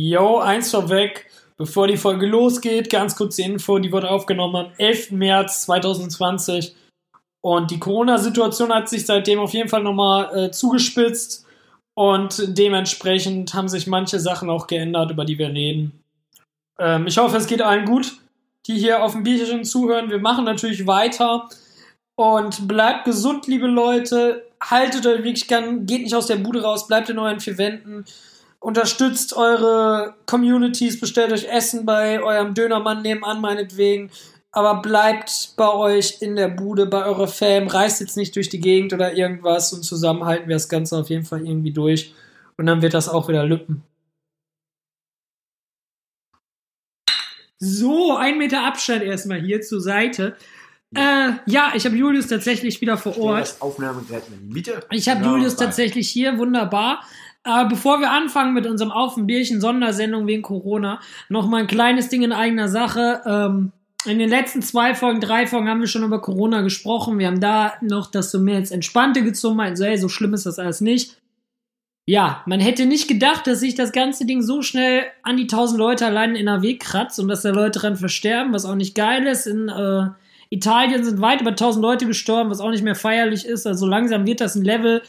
Yo, 0.00 0.38
eins 0.38 0.70
vorweg, 0.70 1.26
bevor 1.56 1.88
die 1.88 1.96
Folge 1.96 2.26
losgeht, 2.26 2.88
ganz 2.88 3.16
kurze 3.16 3.42
Info, 3.42 3.80
die 3.80 3.90
wurde 3.90 4.08
aufgenommen 4.08 4.54
am 4.54 4.72
11. 4.78 5.10
März 5.10 5.62
2020 5.62 6.72
und 7.40 7.72
die 7.72 7.80
Corona-Situation 7.80 8.72
hat 8.72 8.88
sich 8.88 9.04
seitdem 9.04 9.40
auf 9.40 9.52
jeden 9.54 9.68
Fall 9.68 9.82
nochmal 9.82 10.36
äh, 10.36 10.50
zugespitzt 10.52 11.46
und 11.96 12.56
dementsprechend 12.56 13.54
haben 13.54 13.66
sich 13.66 13.88
manche 13.88 14.20
Sachen 14.20 14.50
auch 14.50 14.68
geändert, 14.68 15.10
über 15.10 15.24
die 15.24 15.36
wir 15.36 15.48
reden. 15.48 16.00
Ähm, 16.78 17.08
ich 17.08 17.18
hoffe, 17.18 17.36
es 17.36 17.48
geht 17.48 17.60
allen 17.60 17.84
gut, 17.84 18.18
die 18.68 18.78
hier 18.78 19.02
auf 19.02 19.14
dem 19.14 19.24
Bierchen 19.24 19.64
zuhören. 19.64 20.10
Wir 20.10 20.20
machen 20.20 20.44
natürlich 20.44 20.86
weiter 20.86 21.48
und 22.14 22.68
bleibt 22.68 23.04
gesund, 23.04 23.48
liebe 23.48 23.66
Leute. 23.66 24.46
Haltet 24.62 25.04
euch 25.08 25.24
wirklich 25.24 25.48
gern, 25.48 25.86
geht 25.86 26.02
nicht 26.02 26.14
aus 26.14 26.28
der 26.28 26.36
Bude 26.36 26.62
raus, 26.62 26.86
bleibt 26.86 27.10
in 27.10 27.18
euren 27.18 27.40
vier 27.40 27.58
Wänden 27.58 28.04
unterstützt 28.60 29.36
eure 29.36 30.14
Communities, 30.26 31.00
bestellt 31.00 31.32
euch 31.32 31.44
Essen 31.44 31.86
bei 31.86 32.22
eurem 32.22 32.54
Dönermann 32.54 33.02
nebenan 33.02 33.40
meinetwegen, 33.40 34.10
aber 34.50 34.82
bleibt 34.82 35.54
bei 35.56 35.72
euch 35.72 36.20
in 36.20 36.36
der 36.36 36.48
Bude, 36.48 36.86
bei 36.86 37.04
eurer 37.04 37.28
Fam, 37.28 37.68
reist 37.68 38.00
jetzt 38.00 38.16
nicht 38.16 38.34
durch 38.34 38.48
die 38.48 38.60
Gegend 38.60 38.92
oder 38.92 39.14
irgendwas 39.14 39.72
und 39.72 39.82
zusammen 39.82 40.24
halten 40.24 40.48
wir 40.48 40.56
das 40.56 40.68
Ganze 40.68 40.96
auf 40.96 41.08
jeden 41.10 41.24
Fall 41.24 41.46
irgendwie 41.46 41.72
durch 41.72 42.14
und 42.56 42.66
dann 42.66 42.82
wird 42.82 42.94
das 42.94 43.08
auch 43.08 43.28
wieder 43.28 43.44
lüppen. 43.44 43.82
So, 47.60 48.16
ein 48.16 48.38
Meter 48.38 48.64
Abstand 48.64 49.02
erstmal 49.02 49.40
hier 49.40 49.60
zur 49.62 49.80
Seite. 49.80 50.36
Ja, 50.92 51.28
äh, 51.28 51.32
ja 51.46 51.72
ich 51.74 51.84
habe 51.84 51.96
Julius 51.96 52.28
tatsächlich 52.28 52.80
wieder 52.80 52.96
vor 52.96 53.18
Ort. 53.18 53.42
Das 53.42 53.60
Aufnahmegerät 53.60 54.22
in 54.28 54.48
die 54.48 54.54
Mitte. 54.54 54.80
Ich 54.90 55.08
habe 55.08 55.20
genau, 55.20 55.34
Julius 55.34 55.56
tatsächlich 55.56 56.08
hier, 56.08 56.38
wunderbar. 56.38 57.02
Aber 57.48 57.68
bevor 57.70 57.98
wir 58.00 58.10
anfangen 58.10 58.52
mit 58.52 58.66
unserem 58.66 58.92
Auf 58.92 59.16
ein 59.16 59.26
Bierchen 59.26 59.60
Sondersendung 59.60 60.26
wegen 60.26 60.42
Corona, 60.42 61.00
noch 61.30 61.48
mal 61.48 61.58
ein 61.58 61.66
kleines 61.66 62.10
Ding 62.10 62.22
in 62.22 62.32
eigener 62.32 62.68
Sache. 62.68 63.22
Ähm, 63.24 63.72
in 64.04 64.18
den 64.18 64.28
letzten 64.28 64.60
zwei 64.60 64.94
Folgen, 64.94 65.20
drei 65.20 65.46
Folgen 65.46 65.68
haben 65.68 65.80
wir 65.80 65.86
schon 65.86 66.04
über 66.04 66.20
Corona 66.20 66.60
gesprochen. 66.60 67.18
Wir 67.18 67.26
haben 67.26 67.40
da 67.40 67.72
noch 67.80 68.10
das 68.10 68.30
so 68.30 68.38
mehr 68.38 68.58
ins 68.58 68.70
Entspannte 68.70 69.24
gezogen, 69.24 69.56
meinten 69.56 69.76
so, 69.76 69.86
hey, 69.86 69.96
so 69.96 70.10
schlimm 70.10 70.34
ist 70.34 70.44
das 70.44 70.58
alles 70.58 70.82
nicht. 70.82 71.16
Ja, 72.04 72.42
man 72.44 72.60
hätte 72.60 72.84
nicht 72.84 73.08
gedacht, 73.08 73.46
dass 73.46 73.60
sich 73.60 73.74
das 73.74 73.92
ganze 73.92 74.26
Ding 74.26 74.42
so 74.42 74.60
schnell 74.60 75.04
an 75.22 75.38
die 75.38 75.44
1000 75.44 75.78
Leute 75.78 76.06
allein 76.06 76.36
in 76.36 76.46
NRW 76.46 76.76
kratzt 76.76 77.18
und 77.18 77.28
dass 77.28 77.42
da 77.42 77.50
Leute 77.50 77.80
dran 77.80 77.96
versterben, 77.96 78.52
was 78.52 78.66
auch 78.66 78.74
nicht 78.74 78.94
geil 78.94 79.26
ist. 79.26 79.46
In 79.46 79.68
äh, 79.70 80.08
Italien 80.50 81.02
sind 81.02 81.22
weit 81.22 81.40
über 81.40 81.50
1000 81.50 81.82
Leute 81.82 82.06
gestorben, 82.06 82.50
was 82.50 82.60
auch 82.60 82.70
nicht 82.70 82.84
mehr 82.84 82.94
feierlich 82.94 83.46
ist. 83.46 83.66
Also 83.66 83.86
langsam 83.86 84.26
wird 84.26 84.42
das 84.42 84.54
ein 84.54 84.64
Level, 84.64 85.02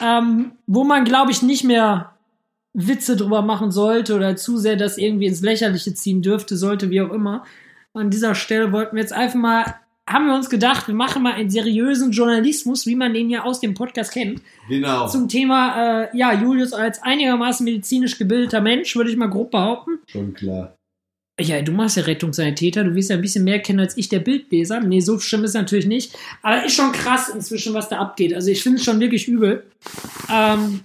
ähm, 0.00 0.52
wo 0.66 0.84
man, 0.84 1.04
glaube 1.04 1.30
ich, 1.30 1.42
nicht 1.42 1.64
mehr 1.64 2.12
Witze 2.74 3.16
drüber 3.16 3.42
machen 3.42 3.70
sollte 3.70 4.14
oder 4.14 4.36
zu 4.36 4.56
sehr 4.56 4.76
das 4.76 4.98
irgendwie 4.98 5.26
ins 5.26 5.42
Lächerliche 5.42 5.94
ziehen 5.94 6.22
dürfte, 6.22 6.56
sollte, 6.56 6.90
wie 6.90 7.02
auch 7.02 7.10
immer. 7.10 7.44
An 7.92 8.10
dieser 8.10 8.34
Stelle 8.34 8.72
wollten 8.72 8.96
wir 8.96 9.02
jetzt 9.02 9.12
einfach 9.12 9.38
mal, 9.38 9.74
haben 10.08 10.26
wir 10.26 10.34
uns 10.34 10.48
gedacht, 10.48 10.88
wir 10.88 10.94
machen 10.94 11.22
mal 11.22 11.34
einen 11.34 11.50
seriösen 11.50 12.12
Journalismus, 12.12 12.86
wie 12.86 12.96
man 12.96 13.12
den 13.12 13.28
ja 13.28 13.44
aus 13.44 13.60
dem 13.60 13.74
Podcast 13.74 14.12
kennt. 14.12 14.40
Genau. 14.68 15.06
Zum 15.08 15.28
Thema, 15.28 16.04
äh, 16.04 16.16
ja, 16.16 16.32
Julius 16.32 16.72
als 16.72 17.02
einigermaßen 17.02 17.64
medizinisch 17.64 18.18
gebildeter 18.18 18.62
Mensch, 18.62 18.96
würde 18.96 19.10
ich 19.10 19.16
mal 19.16 19.28
grob 19.28 19.50
behaupten. 19.50 19.98
Schon 20.06 20.32
klar. 20.32 20.74
Ja, 21.40 21.62
du 21.62 21.72
machst 21.72 21.96
ja 21.96 22.02
Rettungssanitäter, 22.02 22.84
du 22.84 22.94
wirst 22.94 23.10
ja 23.10 23.16
ein 23.16 23.22
bisschen 23.22 23.44
mehr 23.44 23.60
kennen 23.60 23.80
als 23.80 23.96
ich, 23.96 24.08
der 24.08 24.20
Bildleser. 24.20 24.80
Nee, 24.80 25.00
so 25.00 25.18
schlimm 25.18 25.44
ist 25.44 25.54
natürlich 25.54 25.86
nicht. 25.86 26.14
Aber 26.42 26.64
ist 26.64 26.74
schon 26.74 26.92
krass 26.92 27.30
inzwischen, 27.30 27.72
was 27.74 27.88
da 27.88 27.98
abgeht. 27.98 28.34
Also 28.34 28.50
ich 28.50 28.62
finde 28.62 28.78
es 28.78 28.84
schon 28.84 29.00
wirklich 29.00 29.26
übel. 29.28 29.64
Ähm, 30.30 30.80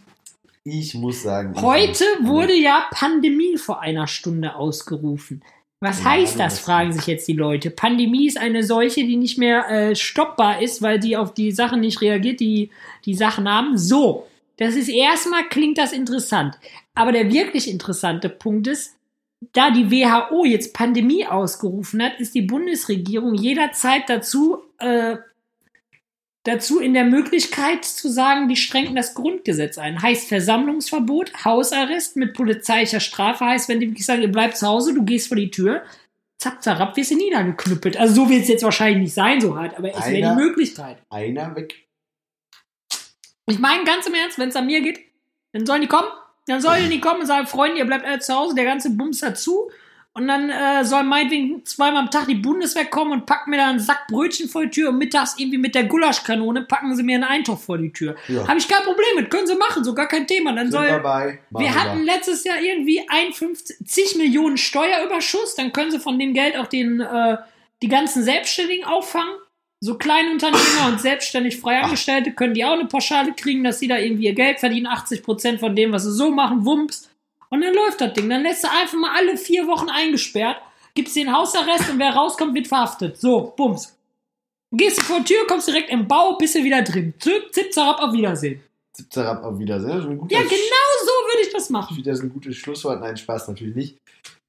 ich 0.64 0.94
muss 0.94 1.24
sagen. 1.24 1.54
Heute 1.62 2.04
wurde 2.22 2.54
ja 2.54 2.86
Pandemie 2.92 3.58
vor 3.58 3.82
einer 3.82 4.08
Stunde 4.08 4.56
ausgerufen. 4.56 5.44
Was 5.80 6.00
ja, 6.00 6.12
heißt 6.12 6.40
das, 6.40 6.60
fragen 6.60 6.92
sich 6.92 7.06
jetzt 7.08 7.28
die 7.28 7.34
Leute. 7.34 7.70
Pandemie 7.70 8.26
ist 8.26 8.38
eine 8.38 8.64
Seuche, 8.64 9.06
die 9.06 9.16
nicht 9.16 9.38
mehr 9.38 9.70
äh, 9.70 9.96
stoppbar 9.96 10.62
ist, 10.62 10.82
weil 10.82 11.00
die 11.00 11.16
auf 11.16 11.34
die 11.34 11.52
Sachen 11.52 11.82
nicht 11.82 12.02
reagiert, 12.02 12.40
die 12.40 12.72
die 13.06 13.14
Sachen 13.14 13.48
haben. 13.48 13.78
So, 13.78 14.26
das 14.58 14.76
ist 14.76 14.90
erstmal, 14.90 15.48
klingt 15.50 15.78
das 15.78 15.94
interessant. 15.94 16.58
Aber 16.96 17.12
der 17.12 17.32
wirklich 17.32 17.70
interessante 17.70 18.28
Punkt 18.28 18.66
ist, 18.66 18.97
da 19.40 19.72
die 19.72 19.92
WHO 19.92 20.46
jetzt 20.46 20.74
Pandemie 20.74 21.26
ausgerufen 21.26 22.02
hat, 22.02 22.20
ist 22.20 22.34
die 22.34 22.42
Bundesregierung 22.42 23.36
jederzeit 23.36 24.10
dazu, 24.10 24.64
äh, 24.80 25.18
dazu 26.44 26.80
in 26.80 26.94
der 26.94 27.04
Möglichkeit 27.04 27.86
zu 27.86 28.10
sagen, 28.10 28.48
die 28.48 28.56
strengen 28.56 28.96
das 28.96 29.14
Grundgesetz 29.14 29.78
ein. 29.78 30.02
Heißt 30.02 30.28
Versammlungsverbot, 30.28 31.46
Hausarrest 31.46 32.16
mit 32.16 32.34
polizeilicher 32.34 33.00
Strafe, 33.00 33.46
heißt, 33.46 33.70
wenn 33.70 33.80
die 33.80 33.90
wirklich 33.90 34.06
sagen, 34.06 34.22
ihr 34.22 34.32
bleibt 34.32 34.58
zu 34.58 34.68
Hause, 34.68 34.94
du 34.94 35.04
gehst 35.04 35.28
vor 35.28 35.38
die 35.38 35.52
Tür, 35.52 35.84
zack, 36.38 36.64
zack, 36.64 36.96
wirst 36.96 37.12
du 37.12 37.16
niedergeknüppelt. 37.16 37.98
Also 37.98 38.16
so 38.16 38.30
wird 38.30 38.44
es 38.44 38.48
jetzt 38.48 38.64
wahrscheinlich 38.64 39.02
nicht 39.04 39.14
sein, 39.14 39.42
so 39.42 39.58
hart, 39.58 39.78
aber 39.78 39.90
es 39.90 40.08
wäre 40.08 40.34
die 40.34 40.42
Möglichkeit. 40.42 40.98
Einer 41.10 41.56
weg. 41.56 41.76
Ich 43.46 43.60
meine 43.60 43.84
ganz 43.84 44.08
im 44.08 44.14
Ernst, 44.14 44.40
wenn 44.40 44.50
es 44.50 44.56
an 44.56 44.66
mir 44.66 44.82
geht, 44.82 45.00
dann 45.54 45.66
sollen 45.66 45.82
die 45.82 45.88
kommen, 45.88 46.10
dann 46.48 46.62
sollen 46.62 46.90
die 46.90 47.02
kommen 47.02 47.22
und 47.22 47.28
sagen, 47.28 47.46
Freunde, 47.46 47.78
ihr 47.78 47.86
bleibt 47.86 48.06
alle 48.06 48.20
zu 48.20 48.34
Hause, 48.34 48.56
der 48.56 48.66
ganze 48.66 48.90
Bums 48.92 49.20
dazu. 49.20 49.70
Und 50.18 50.28
dann 50.28 50.50
äh, 50.50 50.84
soll 50.84 51.04
meinetwegen 51.04 51.64
zweimal 51.64 52.02
am 52.02 52.10
Tag 52.10 52.26
die 52.26 52.34
Bundeswehr 52.34 52.86
kommen 52.86 53.12
und 53.12 53.28
packen 53.28 53.52
mir 53.52 53.58
da 53.58 53.68
einen 53.68 53.80
Sack 53.80 54.08
Brötchen 54.08 54.50
vor 54.50 54.64
die 54.64 54.72
Tür 54.72 54.90
und 54.90 54.98
mittags 54.98 55.36
irgendwie 55.38 55.60
mit 55.60 55.76
der 55.76 55.84
Gulaschkanone 55.84 56.64
packen 56.64 56.96
sie 56.96 57.04
mir 57.04 57.16
einen 57.16 57.24
Eintopf 57.24 57.66
vor 57.66 57.78
die 57.78 57.94
Tür. 57.94 58.16
Ja. 58.28 58.48
Habe 58.48 58.58
ich 58.58 58.68
kein 58.68 58.82
Problem 58.82 59.16
mit, 59.16 59.30
können 59.30 59.46
sie 59.46 59.56
machen, 59.56 59.84
so 59.84 59.94
gar 59.94 60.08
kein 60.08 60.26
Thema. 60.26 60.54
Dann 60.54 60.72
soll, 60.72 60.88
dabei. 60.88 61.38
wir 61.52 61.76
hatten 61.76 62.02
letztes 62.04 62.44
Jahr 62.46 62.60
irgendwie 62.60 63.08
51 63.08 64.16
Millionen 64.18 64.58
Steuerüberschuss, 64.58 65.54
dann 65.54 65.72
können 65.72 65.92
sie 65.92 66.00
von 66.00 66.18
dem 66.18 66.34
Geld 66.34 66.58
auch 66.58 66.66
den, 66.66 67.00
äh, 67.00 67.38
die 67.84 67.88
ganzen 67.88 68.24
Selbstständigen 68.24 68.86
auffangen. 68.86 69.36
So 69.80 69.96
Kleinunternehmer 69.96 70.88
und 70.88 71.00
selbstständig 71.00 71.60
Freiangestellte 71.60 72.32
können 72.32 72.56
die 72.56 72.66
auch 72.66 72.72
eine 72.72 72.86
Pauschale 72.86 73.34
kriegen, 73.34 73.64
dass 73.64 73.80
sie 73.80 73.88
da 73.88 73.98
irgendwie 73.98 74.26
ihr 74.26 74.34
Geld 74.34 74.60
verdienen, 74.60 74.88
80 74.88 75.22
Prozent 75.22 75.60
von 75.60 75.76
dem, 75.76 75.92
was 75.92 76.04
sie 76.04 76.14
so 76.14 76.32
machen, 76.32 76.66
Wumps. 76.66 77.10
Und 77.50 77.62
dann 77.62 77.74
läuft 77.74 78.02
das 78.02 78.14
Ding. 78.14 78.30
Dann 78.30 78.42
lässt 78.42 78.64
du 78.64 78.70
einfach 78.70 78.98
mal 78.98 79.16
alle 79.16 79.38
vier 79.38 79.68
Wochen 79.68 79.90
eingesperrt, 79.90 80.58
gibst 80.96 81.16
den 81.16 81.32
Hausarrest 81.32 81.90
und 81.92 82.00
wer 82.00 82.12
rauskommt, 82.12 82.56
wird 82.56 82.68
verhaftet. 82.68 83.18
So, 83.18 83.54
Bums. 83.56 83.96
Gehst 84.72 84.98
du 84.98 85.04
vor 85.04 85.20
die 85.20 85.34
Tür, 85.34 85.48
kommst 85.48 85.68
direkt 85.68 85.90
im 85.92 86.08
Bau, 86.08 86.38
bist 86.38 86.56
du 86.56 86.64
wieder 86.64 86.82
drin. 86.82 87.14
Zip, 87.20 87.54
zip, 87.54 87.72
zarab, 87.72 88.02
auf 88.02 88.14
Wiedersehen. 88.14 88.60
Zip, 88.92 89.14
zarab, 89.14 89.44
auf 89.44 89.60
Wiedersehen. 89.60 90.20
ja, 90.30 90.40
genau 90.42 90.88
so 91.06 91.12
würde 91.28 91.42
ich 91.44 91.54
das 91.54 91.70
machen. 91.70 92.02
Das 92.04 92.18
ist 92.18 92.24
ein 92.24 92.34
gutes 92.34 92.58
Schlusswort. 92.58 93.00
Nein, 93.00 93.16
Spaß 93.16 93.48
natürlich 93.48 93.76
nicht. 93.76 93.98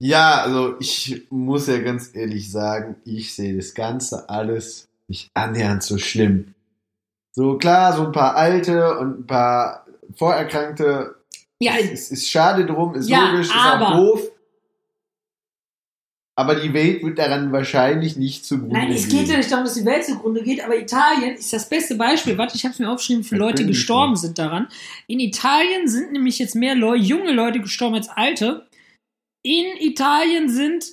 Ja, 0.01 0.43
also 0.43 0.75
ich 0.81 1.27
muss 1.31 1.67
ja 1.67 1.79
ganz 1.79 2.15
ehrlich 2.15 2.51
sagen, 2.51 2.97
ich 3.05 3.35
sehe 3.35 3.55
das 3.55 3.75
Ganze 3.75 4.29
alles 4.29 4.88
nicht 5.09 5.31
annähernd 5.35 5.83
so 5.83 5.99
schlimm. 5.99 6.55
So 7.33 7.57
klar, 7.57 7.95
so 7.95 8.07
ein 8.07 8.13
paar 8.13 8.37
alte 8.37 8.99
und 8.99 9.21
ein 9.21 9.27
paar 9.27 9.87
Vorerkrankte. 10.15 11.17
Ja, 11.61 11.73
es 11.77 12.11
ist 12.11 12.31
schade 12.31 12.67
drum, 12.67 12.95
ist 12.95 13.09
ja, 13.09 13.31
logisch, 13.31 13.49
ist 13.49 13.55
auch 13.55 13.97
doof. 13.97 14.31
Aber 16.37 16.55
die 16.55 16.73
Welt 16.73 17.03
wird 17.03 17.19
daran 17.19 17.51
wahrscheinlich 17.51 18.17
nicht 18.17 18.47
zugrunde 18.47 18.77
Nein, 18.77 18.93
es 18.93 19.09
geht 19.09 19.27
ja 19.27 19.37
nicht 19.37 19.51
darum, 19.51 19.65
dass 19.65 19.75
die 19.75 19.85
Welt 19.85 20.05
zugrunde 20.05 20.45
geht, 20.45 20.63
aber 20.63 20.79
Italien 20.79 21.35
ist 21.35 21.53
das 21.53 21.69
beste 21.69 21.97
Beispiel. 21.97 22.39
Warte, 22.39 22.55
ich 22.55 22.63
habe 22.63 22.73
es 22.73 22.79
mir 22.79 22.89
aufgeschrieben, 22.89 23.25
wie 23.25 23.29
viele 23.29 23.41
Leute 23.41 23.67
gestorben 23.67 24.15
sind 24.15 24.39
daran. 24.39 24.69
In 25.09 25.19
Italien 25.19 25.89
sind 25.89 26.13
nämlich 26.13 26.39
jetzt 26.39 26.55
mehr 26.55 26.77
Leute, 26.77 27.03
junge 27.03 27.33
Leute 27.33 27.59
gestorben 27.59 27.97
als 27.97 28.09
alte. 28.09 28.69
In 29.43 29.67
Italien 29.81 30.49
sind 30.49 30.85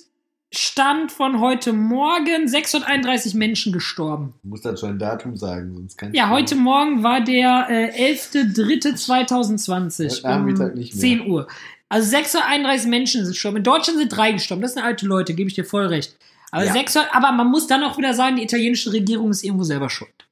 Stand 0.54 1.10
von 1.10 1.40
heute 1.40 1.72
Morgen 1.72 2.46
631 2.46 3.34
Menschen 3.34 3.72
gestorben. 3.72 4.34
Du 4.42 4.50
musst 4.50 4.64
dazu 4.64 4.86
ein 4.86 4.98
Datum 4.98 5.36
sagen, 5.36 5.74
sonst 5.74 5.98
kann 5.98 6.10
ich. 6.10 6.16
Ja, 6.16 6.30
heute 6.30 6.54
Morgen 6.54 7.02
war 7.02 7.20
der 7.20 7.66
äh, 7.68 8.12
11.3.2020. 8.14 10.22
Nachmittag 10.22 10.72
um 10.72 10.78
nicht 10.78 10.94
mehr. 10.94 11.00
10 11.00 11.28
Uhr. 11.28 11.48
Also 11.88 12.08
631 12.10 12.88
Menschen 12.88 13.24
sind 13.24 13.32
gestorben. 13.32 13.58
In 13.58 13.64
Deutschland 13.64 13.98
sind 13.98 14.08
drei 14.08 14.32
gestorben. 14.32 14.62
Das 14.62 14.74
sind 14.74 14.82
alte 14.82 15.06
Leute, 15.06 15.34
gebe 15.34 15.48
ich 15.48 15.54
dir 15.54 15.64
voll 15.64 15.86
recht. 15.86 16.16
Aber, 16.52 16.64
ja. 16.64 16.72
600, 16.72 17.14
aber 17.14 17.32
man 17.32 17.48
muss 17.48 17.66
dann 17.66 17.82
auch 17.82 17.98
wieder 17.98 18.14
sagen, 18.14 18.36
die 18.36 18.44
italienische 18.44 18.92
Regierung 18.92 19.30
ist 19.30 19.42
irgendwo 19.42 19.64
selber 19.64 19.90
schuld. 19.90 20.25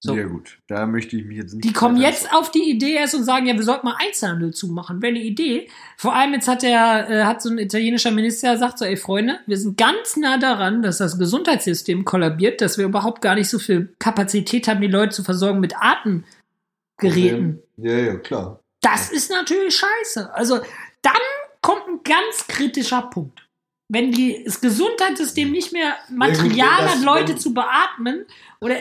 So. 0.00 0.14
Ja 0.14 0.26
gut, 0.26 0.60
da 0.68 0.86
möchte 0.86 1.16
ich 1.16 1.24
mich 1.24 1.38
jetzt 1.38 1.54
nicht. 1.54 1.64
Die 1.64 1.72
kommen 1.72 1.96
jetzt 1.96 2.32
auf 2.32 2.52
die 2.52 2.70
Idee 2.70 2.94
erst 2.94 3.16
und 3.16 3.24
sagen, 3.24 3.46
ja, 3.46 3.54
wir 3.54 3.64
sollten 3.64 3.84
mal 3.84 3.96
Einzelhandel 3.98 4.54
zumachen. 4.54 5.02
Wäre 5.02 5.10
eine 5.10 5.22
Idee. 5.22 5.68
Vor 5.96 6.14
allem 6.14 6.34
jetzt 6.34 6.46
hat 6.46 6.62
der, 6.62 7.10
äh, 7.10 7.24
hat 7.24 7.42
so 7.42 7.50
ein 7.50 7.58
italienischer 7.58 8.12
Minister 8.12 8.52
gesagt, 8.52 8.78
so, 8.78 8.84
ey 8.84 8.96
Freunde, 8.96 9.40
wir 9.46 9.56
sind 9.56 9.76
ganz 9.76 10.16
nah 10.16 10.38
daran, 10.38 10.82
dass 10.82 10.98
das 10.98 11.18
Gesundheitssystem 11.18 12.04
kollabiert, 12.04 12.60
dass 12.60 12.78
wir 12.78 12.84
überhaupt 12.84 13.22
gar 13.22 13.34
nicht 13.34 13.48
so 13.48 13.58
viel 13.58 13.92
Kapazität 13.98 14.68
haben, 14.68 14.80
die 14.80 14.86
Leute 14.86 15.16
zu 15.16 15.24
versorgen 15.24 15.58
mit 15.58 15.74
Atemgeräten. 15.76 17.60
Ja, 17.76 17.98
ja, 17.98 18.16
klar. 18.18 18.60
Das 18.80 19.10
ist 19.10 19.32
natürlich 19.32 19.76
scheiße. 19.76 20.32
Also 20.32 20.60
dann 21.02 21.12
kommt 21.60 21.88
ein 21.88 22.00
ganz 22.04 22.46
kritischer 22.46 23.02
Punkt. 23.02 23.47
Wenn 23.90 24.12
die, 24.12 24.42
das 24.44 24.60
Gesundheitssystem 24.60 25.50
nicht 25.50 25.72
mehr 25.72 25.94
Material 26.10 26.82
das- 26.82 26.96
hat, 26.96 27.02
Leute 27.02 27.36
zu 27.36 27.54
beatmen, 27.54 28.26
oder 28.60 28.74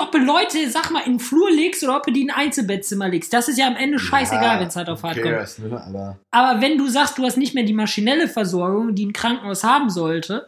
ob 0.00 0.12
du 0.12 0.18
Leute, 0.18 0.68
sag 0.70 0.90
mal, 0.90 1.00
in 1.06 1.14
den 1.14 1.20
Flur 1.20 1.50
legst 1.50 1.82
oder 1.82 1.96
ob 1.96 2.04
du 2.04 2.12
die 2.12 2.22
in 2.22 2.30
ein 2.30 2.36
Einzelbettzimmer 2.46 3.08
legst, 3.08 3.32
das 3.32 3.48
ist 3.48 3.58
ja 3.58 3.66
am 3.66 3.74
Ende 3.76 3.98
scheißegal, 3.98 4.60
wenn 4.60 4.68
es 4.68 4.76
halt 4.76 4.88
auf 4.90 5.02
hart 5.02 5.14
kommt. 5.14 5.24
cares, 5.34 5.58
ne? 5.58 5.82
Aber 5.82 6.18
Aber 6.30 6.60
wenn 6.60 6.76
du 6.78 6.86
sagst, 6.88 7.16
du 7.18 7.24
hast 7.24 7.36
nicht 7.38 7.54
mehr 7.54 7.64
die 7.64 7.72
maschinelle 7.72 8.28
Versorgung, 8.28 8.94
die 8.94 9.06
ein 9.06 9.12
Krankenhaus 9.12 9.64
haben 9.64 9.88
sollte, 9.90 10.46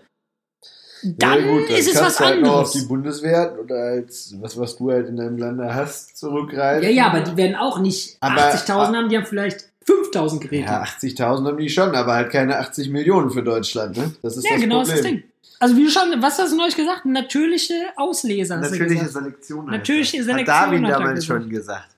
dann 1.03 1.41
ja, 1.45 1.51
gut, 1.53 1.71
ist 1.71 1.89
es 1.95 2.01
was 2.01 2.21
halt 2.21 2.41
noch 2.43 2.55
auf 2.57 2.71
die 2.73 2.79
anderes. 2.79 2.89
Bundeswehr 2.89 3.57
oder 3.63 3.77
als 3.77 4.35
was, 4.41 4.59
was 4.59 4.77
du 4.77 4.91
halt 4.91 5.09
in 5.09 5.17
deinem 5.17 5.37
Lande 5.39 5.75
hast, 5.75 6.17
zurückgreifen. 6.17 6.83
Ja, 6.85 6.91
ja, 6.91 7.07
aber 7.09 7.21
die 7.21 7.37
werden 7.37 7.55
auch 7.57 7.79
nicht 7.81 8.17
Aber- 8.21 8.41
80.000 8.53 8.95
haben, 8.97 9.09
die 9.09 9.17
haben 9.17 9.27
vielleicht 9.27 9.69
5.000 9.87 10.41
Geräte. 10.41 10.65
Ja, 10.67 10.83
80.000 10.83 11.47
haben 11.47 11.57
die 11.59 11.69
schon, 11.69 11.95
aber 11.95 12.15
halt 12.15 12.31
keine 12.31 12.59
80 12.59 12.91
Millionen 12.91 13.31
für 13.31 13.43
Deutschland, 13.43 13.97
ne? 13.97 14.13
Das 14.23 14.37
ist 14.37 14.45
Ja, 14.45 14.53
das 14.53 14.61
genau, 14.61 14.77
Problem. 14.79 14.97
das 14.97 14.99
ist 14.99 15.05
das 15.05 15.13
Ding. 15.13 15.25
Also 15.59 15.77
wie 15.77 15.85
du 15.85 15.91
schon, 15.91 16.23
was 16.23 16.39
hast 16.39 16.53
du 16.53 16.57
neulich 16.57 16.77
gesagt? 16.77 17.07
Natürliche 17.07 17.75
Ausleser. 17.97 18.57
Natürliche 18.59 18.95
gesagt. 18.95 19.13
Selektion. 19.13 19.67
Natürliche. 19.67 20.23
Selektion, 20.23 20.55
Hat 20.55 20.67
Darwin 20.67 20.87
hat 20.87 20.93
damals 20.95 21.21
gesagt. 21.21 21.43
schon 21.43 21.51
gesagt. 21.51 21.89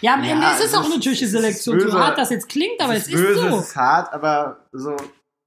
Ja, 0.00 0.14
am 0.14 0.24
Ja, 0.24 0.32
Ende 0.32 0.46
ist 0.58 0.64
es 0.64 0.74
auch 0.74 0.82
ist- 0.88 0.96
natürliche 0.96 1.26
Selektion. 1.28 1.78
So 1.80 1.86
böse. 1.86 1.98
hart 1.98 2.18
das 2.18 2.30
jetzt 2.30 2.48
klingt, 2.48 2.80
aber 2.80 2.94
es 2.96 3.06
ist 3.06 3.12
böse, 3.14 3.40
so. 3.50 3.56
es 3.58 3.68
ist 3.68 3.76
hart, 3.76 4.12
aber 4.12 4.58
so. 4.72 4.96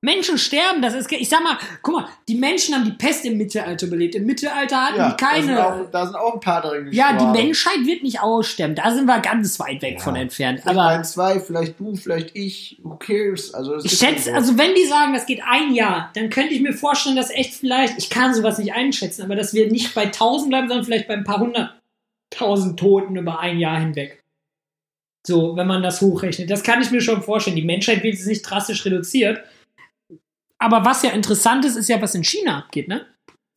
Menschen 0.01 0.37
sterben, 0.37 0.81
das 0.83 0.93
ist, 0.93 1.11
ich 1.11 1.27
sag 1.27 1.41
mal, 1.43 1.57
guck 1.81 1.95
mal, 1.95 2.07
die 2.27 2.35
Menschen 2.35 2.75
haben 2.75 2.85
die 2.85 2.91
Pest 2.91 3.25
im 3.25 3.35
Mittelalter 3.35 3.87
überlebt. 3.87 4.13
Im 4.13 4.27
Mittelalter 4.27 4.85
hatten 4.85 4.97
Ja, 4.97 5.09
die 5.09 5.17
keine. 5.17 5.55
Da 5.55 5.73
sind, 5.73 5.85
auch, 5.85 5.91
da 5.91 6.05
sind 6.05 6.15
auch 6.15 6.33
ein 6.35 6.39
paar 6.39 6.61
drin 6.61 6.89
ja, 6.91 7.07
die 7.09 7.13
gestorben. 7.15 7.31
Menschheit 7.31 7.85
wird 7.85 8.03
nicht 8.03 8.21
aussterben. 8.21 8.75
Da 8.75 8.93
sind 8.93 9.05
wir 9.07 9.19
ganz 9.21 9.59
weit 9.59 9.81
weg 9.81 9.95
Ja. 9.97 10.03
von 10.03 10.15
entfernt. 10.15 10.59
Vielleicht 10.61 10.77
Aber 10.77 10.87
ein, 10.89 11.03
zwei, 11.03 11.39
vielleicht 11.39 11.79
du, 11.79 11.95
vielleicht 11.95 12.35
ich. 12.35 12.79
Who 12.83 12.95
cares? 12.97 13.55
Also, 13.55 13.77
ich 13.83 13.91
schätze, 13.97 14.29
so. 14.29 14.35
also 14.35 14.57
wenn 14.59 14.75
die 14.75 14.85
sagen, 14.85 15.13
das 15.13 15.25
geht 15.25 15.41
ein 15.43 15.73
Jahr, 15.73 16.11
dann 16.13 16.29
könnte 16.29 16.53
ich 16.53 16.61
mir 16.61 16.73
vorstellen, 16.73 17.15
dass 17.15 17.31
echt 17.31 17.55
vielleicht, 17.55 17.97
ich 17.97 18.11
kann 18.11 18.35
sowas 18.35 18.59
nicht 18.59 18.73
einschätzen, 18.73 19.23
aber 19.23 19.35
dass 19.35 19.55
wir 19.55 19.71
nicht 19.71 19.95
bei 19.95 20.03
1000 20.03 20.49
bleiben, 20.51 20.67
sondern 20.67 20.85
vielleicht 20.85 21.07
bei 21.07 21.15
ein 21.15 21.23
paar 21.23 21.39
hunderttausend 21.39 22.79
Toten 22.79 23.15
über 23.15 23.39
ein 23.39 23.57
Jahr 23.57 23.79
hinweg. 23.79 24.23
So, 25.25 25.55
wenn 25.57 25.67
man 25.67 25.81
das 25.81 26.01
hochrechnet. 26.01 26.51
Das 26.51 26.61
kann 26.63 26.81
ich 26.83 26.91
mir 26.91 27.01
schon 27.01 27.23
vorstellen. 27.23 27.55
Die 27.55 27.65
Menschheit 27.65 28.03
wird 28.03 28.13
jetzt 28.13 28.27
nicht 28.27 28.43
drastisch 28.43 28.85
reduziert. 28.85 29.39
Aber 30.59 30.85
was 30.85 31.03
ja 31.03 31.11
interessant 31.11 31.65
ist, 31.65 31.75
ist 31.75 31.89
ja, 31.89 32.01
was 32.01 32.15
in 32.15 32.23
China 32.23 32.59
abgeht, 32.59 32.87
ne? 32.87 33.05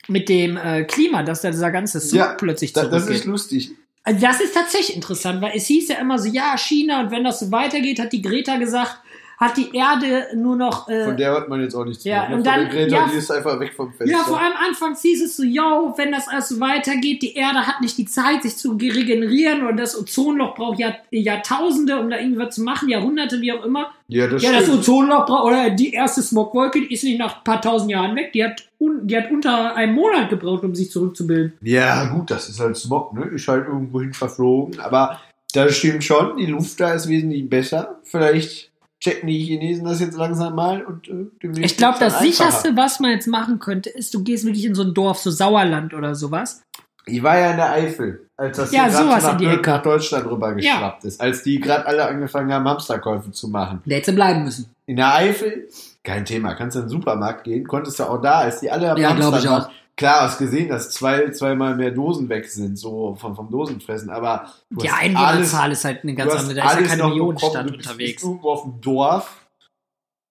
Mit 0.09 0.29
dem 0.29 0.57
äh, 0.57 0.85
Klima, 0.85 1.23
dass 1.23 1.43
da 1.43 1.51
dieser 1.51 1.71
ganze 1.71 2.01
Zug 2.01 2.19
Ja, 2.19 2.35
plötzlich 2.35 2.75
zurückgeht. 2.75 3.01
das 3.01 3.09
ist 3.09 3.25
lustig. 3.25 3.71
Also 4.03 4.21
das 4.21 4.41
ist 4.41 4.55
tatsächlich 4.55 4.97
interessant, 4.97 5.43
weil 5.43 5.53
es 5.55 5.67
hieß 5.67 5.89
ja 5.89 5.97
immer 5.99 6.19
so, 6.19 6.29
ja, 6.29 6.57
China, 6.57 7.01
und 7.01 7.11
wenn 7.11 7.23
das 7.25 7.41
so 7.41 7.53
weitergeht, 7.53 7.99
hat 8.01 8.13
die 8.13 8.23
Greta 8.23 8.57
gesagt, 8.57 8.97
hat 9.41 9.57
die 9.57 9.75
Erde 9.75 10.27
nur 10.37 10.55
noch. 10.55 10.87
Äh, 10.87 11.07
Von 11.07 11.17
der 11.17 11.31
hört 11.31 11.49
man 11.49 11.63
jetzt 11.63 11.75
auch 11.75 11.87
nichts 11.87 12.05
Ja, 12.05 12.29
mehr. 12.29 12.37
und 12.37 12.47
dann- 12.47 12.69
Greta, 12.69 12.95
ja, 12.95 13.09
die 13.11 13.17
ist 13.17 13.31
einfach 13.31 13.59
weg 13.59 13.73
vom 13.75 13.91
Fenster. 13.95 14.15
ja, 14.15 14.23
vor 14.23 14.39
allem 14.39 14.53
anfangs 14.69 15.01
hieß 15.01 15.23
es 15.25 15.35
so, 15.39 15.43
yo, 15.45 15.95
wenn 15.97 16.13
das 16.13 16.29
alles 16.29 16.51
so 16.51 16.61
weitergeht, 16.61 17.23
die 17.23 17.33
Erde 17.35 17.67
hat 17.67 17.81
nicht 17.81 17.97
die 17.97 18.05
Zeit, 18.05 18.43
sich 18.43 18.57
zu 18.59 18.73
regenerieren 18.73 19.67
und 19.67 19.79
das 19.79 19.99
Ozonloch 19.99 20.55
braucht 20.55 20.79
Jahr, 20.79 20.95
Jahrtausende, 21.11 21.99
um 21.99 22.11
da 22.11 22.19
irgendwas 22.19 22.55
zu 22.55 22.63
machen, 22.63 22.91
Jahrhunderte, 22.91 23.41
wie 23.41 23.53
auch 23.53 23.65
immer. 23.65 23.91
ja, 24.09 24.27
das 24.27 24.43
Ja, 24.43 24.53
das. 24.53 24.69
Ozonloch 24.69 25.25
braucht, 25.25 25.45
oder 25.47 25.71
die 25.71 25.93
erste 25.95 26.21
Smogwolke, 26.21 26.81
die 26.81 26.93
ist 26.93 27.05
nicht 27.05 27.19
nach 27.19 27.39
ein 27.39 27.45
paar 27.45 27.63
tausend 27.63 27.91
Jahren 27.91 28.15
weg, 28.17 28.33
die 28.35 28.45
hat, 28.45 28.69
un, 28.79 29.07
die 29.07 29.17
hat 29.17 29.31
unter 29.31 29.75
einem 29.75 29.95
Monat 29.95 30.29
gebraucht, 30.29 30.65
um 30.65 30.75
sich 30.75 30.91
zurückzubilden. 30.91 31.55
Ja, 31.63 32.05
gut, 32.13 32.31
das 32.31 32.49
ist 32.51 32.61
halt 32.61 32.77
Smog, 32.77 33.15
ne? 33.15 33.25
Ist 33.27 33.49
halt 33.49 33.67
irgendwohin 33.67 34.13
verflogen. 34.13 34.81
Aber 34.81 35.19
das 35.55 35.77
stimmt 35.77 36.05
schon, 36.05 36.37
die 36.37 36.47
Luft 36.47 36.79
da 36.81 36.93
ist 36.93 37.09
wesentlich 37.09 37.49
besser. 37.49 38.01
Vielleicht 38.05 38.70
checken 39.01 39.27
die 39.29 39.39
Chinesen 39.41 39.85
das 39.87 40.01
jetzt 40.01 40.17
langsam 40.17 40.55
mal 40.55 40.85
und 40.85 41.09
äh, 41.09 41.61
Ich 41.63 41.77
glaube, 41.77 41.99
das 41.99 42.21
sicherste, 42.21 42.77
was 42.77 43.01
man 43.01 43.13
jetzt 43.13 43.27
machen 43.27 43.59
könnte, 43.59 43.89
ist, 43.91 44.13
du 44.15 44.23
gehst 44.23 44.45
wirklich 44.45 44.65
in 44.67 44.75
so 44.75 44.83
ein 44.83 44.95
Dorf, 44.95 45.19
so 45.19 45.31
Sauerland 45.31 45.95
oder 45.95 46.15
sowas. 46.15 46.63
Ich 47.07 47.23
war 47.23 47.39
ja 47.39 47.51
in 47.53 47.57
der 47.57 47.73
Eifel, 47.73 48.29
als 48.37 48.59
das 48.59 48.73
Ja, 48.73 48.91
sowas 48.91 49.25
nach, 49.25 49.33
in 49.33 49.39
die 49.39 49.47
Ecke. 49.47 49.71
nach 49.71 49.83
Deutschland 49.83 50.27
rüber 50.27 50.55
geschwappt 50.55 51.05
ist. 51.05 51.21
Als 51.21 51.43
die 51.43 51.59
gerade 51.59 51.87
alle 51.87 52.07
angefangen 52.07 52.53
haben, 52.53 52.69
Hamsterkäufe 52.69 53.33
zu 53.33 53.49
machen. 53.49 53.83
Der 53.87 53.97
hätte 53.99 54.13
bleiben 54.13 54.45
müssen. 54.45 54.67
In 54.87 54.97
der 54.97 55.15
Eifel, 55.15 55.69
kein 56.05 56.25
Thema, 56.25 56.55
kannst 56.55 56.77
du 56.77 56.81
in 56.81 56.87
den 56.87 56.91
Supermarkt 56.91 57.45
gehen, 57.45 57.67
konntest 57.67 57.99
du 57.99 58.05
auch 58.05 58.21
da, 58.21 58.41
als 58.41 58.61
die 58.61 58.71
alle 58.71 58.91
am 58.91 58.99
Ja, 58.99 59.15
glaub 59.15 59.33
Hamstern 59.33 59.57
ich 59.59 59.65
auch. 59.65 59.71
Klar, 60.01 60.23
hast 60.23 60.39
gesehen, 60.39 60.71
dass 60.71 60.89
zwei, 60.93 61.31
zweimal 61.31 61.77
mehr 61.77 61.91
Dosen 61.91 62.31
weg 62.31 62.49
sind, 62.49 62.79
so 62.79 63.17
vom, 63.21 63.37
vom 63.37 63.51
Dosenfressen, 63.51 64.09
aber 64.09 64.51
Die 64.71 64.91
hast 64.91 64.99
Einwohnerzahl 64.99 65.73
ist 65.73 65.85
halt 65.85 66.05
eine 66.05 66.15
ganz 66.15 66.33
andere. 66.33 66.55
Da 66.55 66.63
ist 66.65 66.71
ja 66.71 66.77
alles 66.79 66.89
keine 66.89 67.05
Millionenstadt 67.09 67.71
unterwegs. 67.71 68.23
Irgendwo 68.23 68.51
auf 68.51 68.63
dem 68.63 68.81
Dorf. 68.81 69.45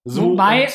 So, 0.04 0.30
Wobei, 0.32 0.68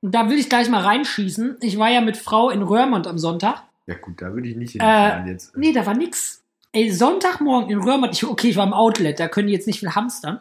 da 0.00 0.30
will 0.30 0.38
ich 0.38 0.48
gleich 0.48 0.68
mal 0.68 0.80
reinschießen. 0.80 1.56
Ich 1.60 1.76
war 1.76 1.90
ja 1.90 2.00
mit 2.02 2.16
Frau 2.16 2.50
in 2.50 2.62
Röhrmond 2.62 3.08
am 3.08 3.18
Sonntag. 3.18 3.64
ja 3.86 3.96
gut, 3.96 4.22
da 4.22 4.32
würde 4.32 4.48
ich 4.48 4.54
nicht 4.54 4.76
Äh, 4.76 4.78
hinfahren 4.78 5.26
jetzt. 5.26 5.56
Nee, 5.56 5.72
da 5.72 5.84
war 5.84 5.94
nix. 5.94 6.44
Ey, 6.70 6.92
Sonntagmorgen 6.92 7.68
in 7.68 7.80
Röhrmond, 7.80 8.14
ich, 8.14 8.24
okay, 8.24 8.50
ich 8.50 8.56
war 8.56 8.64
im 8.64 8.72
Outlet, 8.72 9.18
da 9.18 9.26
können 9.26 9.48
die 9.48 9.54
jetzt 9.54 9.66
nicht 9.66 9.80
viel 9.80 9.96
hamstern. 9.96 10.38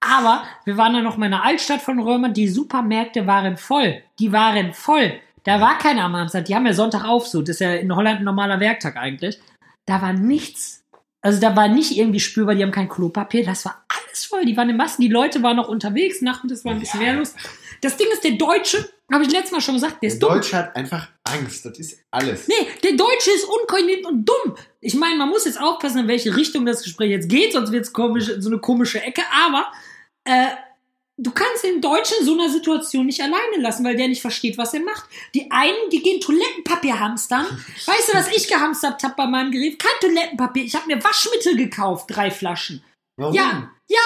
Aber 0.00 0.42
wir 0.64 0.78
waren 0.78 0.94
dann 0.94 1.04
noch 1.04 1.18
mal 1.18 1.26
in 1.26 1.32
der 1.32 1.44
Altstadt 1.44 1.82
von 1.82 2.00
Röhrmond, 2.00 2.34
die 2.34 2.48
Supermärkte 2.48 3.26
waren 3.26 3.58
voll. 3.58 4.02
Die 4.18 4.32
waren 4.32 4.72
voll. 4.72 5.20
Da 5.46 5.60
war 5.60 5.78
keiner 5.78 6.04
am 6.04 6.16
Hamstern. 6.16 6.44
Die 6.44 6.54
haben 6.54 6.66
ja 6.66 6.74
Sonntag 6.74 7.04
auf, 7.04 7.28
so. 7.28 7.40
Das 7.40 7.56
ist 7.56 7.60
ja 7.60 7.74
in 7.74 7.94
Holland 7.94 8.18
ein 8.18 8.24
normaler 8.24 8.58
Werktag 8.58 8.96
eigentlich. 8.96 9.38
Da 9.86 10.02
war 10.02 10.12
nichts. 10.12 10.82
Also 11.22 11.40
da 11.40 11.56
war 11.56 11.68
nicht 11.68 11.96
irgendwie 11.96 12.20
spürbar, 12.20 12.54
die 12.54 12.62
haben 12.62 12.72
kein 12.72 12.88
Klopapier, 12.88 13.44
das 13.44 13.64
war 13.64 13.84
alles 13.88 14.24
voll. 14.24 14.44
Die 14.44 14.56
waren 14.56 14.68
in 14.70 14.76
Massen, 14.76 15.02
die 15.02 15.08
Leute 15.08 15.42
waren 15.42 15.56
noch 15.56 15.68
unterwegs, 15.68 16.20
nachmittags 16.20 16.64
war 16.64 16.72
ein 16.72 16.80
bisschen 16.80 17.00
mehr 17.00 17.14
los. 17.14 17.34
Das 17.80 17.96
Ding 17.96 18.06
ist, 18.12 18.22
der 18.22 18.32
Deutsche, 18.32 18.88
habe 19.12 19.24
ich 19.24 19.30
letztes 19.32 19.52
Mal 19.52 19.60
schon 19.60 19.74
gesagt, 19.74 19.94
der 19.94 20.00
Der 20.00 20.08
ist 20.08 20.22
dumm. 20.22 20.34
Deutsche 20.34 20.56
hat 20.56 20.76
einfach 20.76 21.08
Angst, 21.24 21.64
das 21.64 21.78
ist 21.78 21.98
alles. 22.10 22.46
Nee, 22.48 22.68
der 22.82 22.92
Deutsche 22.92 23.30
ist 23.34 23.44
unkoordiniert 23.44 24.06
und 24.06 24.24
dumm. 24.24 24.56
Ich 24.80 24.94
meine, 24.94 25.16
man 25.16 25.28
muss 25.28 25.44
jetzt 25.44 25.60
aufpassen, 25.60 26.00
in 26.00 26.08
welche 26.08 26.36
Richtung 26.36 26.64
das 26.64 26.82
Gespräch 26.82 27.10
jetzt 27.10 27.28
geht, 27.28 27.52
sonst 27.52 27.72
wird 27.72 27.84
es 27.84 27.92
komisch, 27.92 28.30
so 28.38 28.48
eine 28.48 28.58
komische 28.58 29.02
Ecke. 29.02 29.22
Aber 29.46 29.66
äh, 30.24 30.46
du 31.18 31.30
kannst 31.30 31.64
den 31.64 31.80
Deutschen 31.80 32.18
in 32.20 32.26
so 32.26 32.34
einer 32.34 32.50
Situation 32.50 33.06
nicht 33.06 33.20
alleine 33.20 33.58
lassen, 33.58 33.84
weil 33.84 33.96
der 33.96 34.08
nicht 34.08 34.20
versteht, 34.20 34.58
was 34.58 34.74
er 34.74 34.80
macht. 34.80 35.04
Die 35.34 35.50
einen, 35.50 35.90
die 35.90 36.02
gehen 36.02 36.20
Toilettenpapier 36.20 36.98
hamstern. 36.98 37.46
Weißt 37.86 38.08
du, 38.08 38.14
was 38.14 38.28
ich 38.28 38.48
gehamstert 38.48 39.02
habe 39.02 39.14
bei 39.16 39.26
meinem 39.26 39.50
Gerät? 39.50 39.78
Kein 39.78 40.00
Toilettenpapier. 40.00 40.64
Ich 40.64 40.74
habe 40.74 40.86
mir 40.86 41.02
Waschmittel 41.02 41.56
gekauft, 41.56 42.06
drei 42.08 42.30
Flaschen. 42.30 42.82
Warum? 43.16 43.34
Ja, 43.34 43.70
ja, 43.88 44.00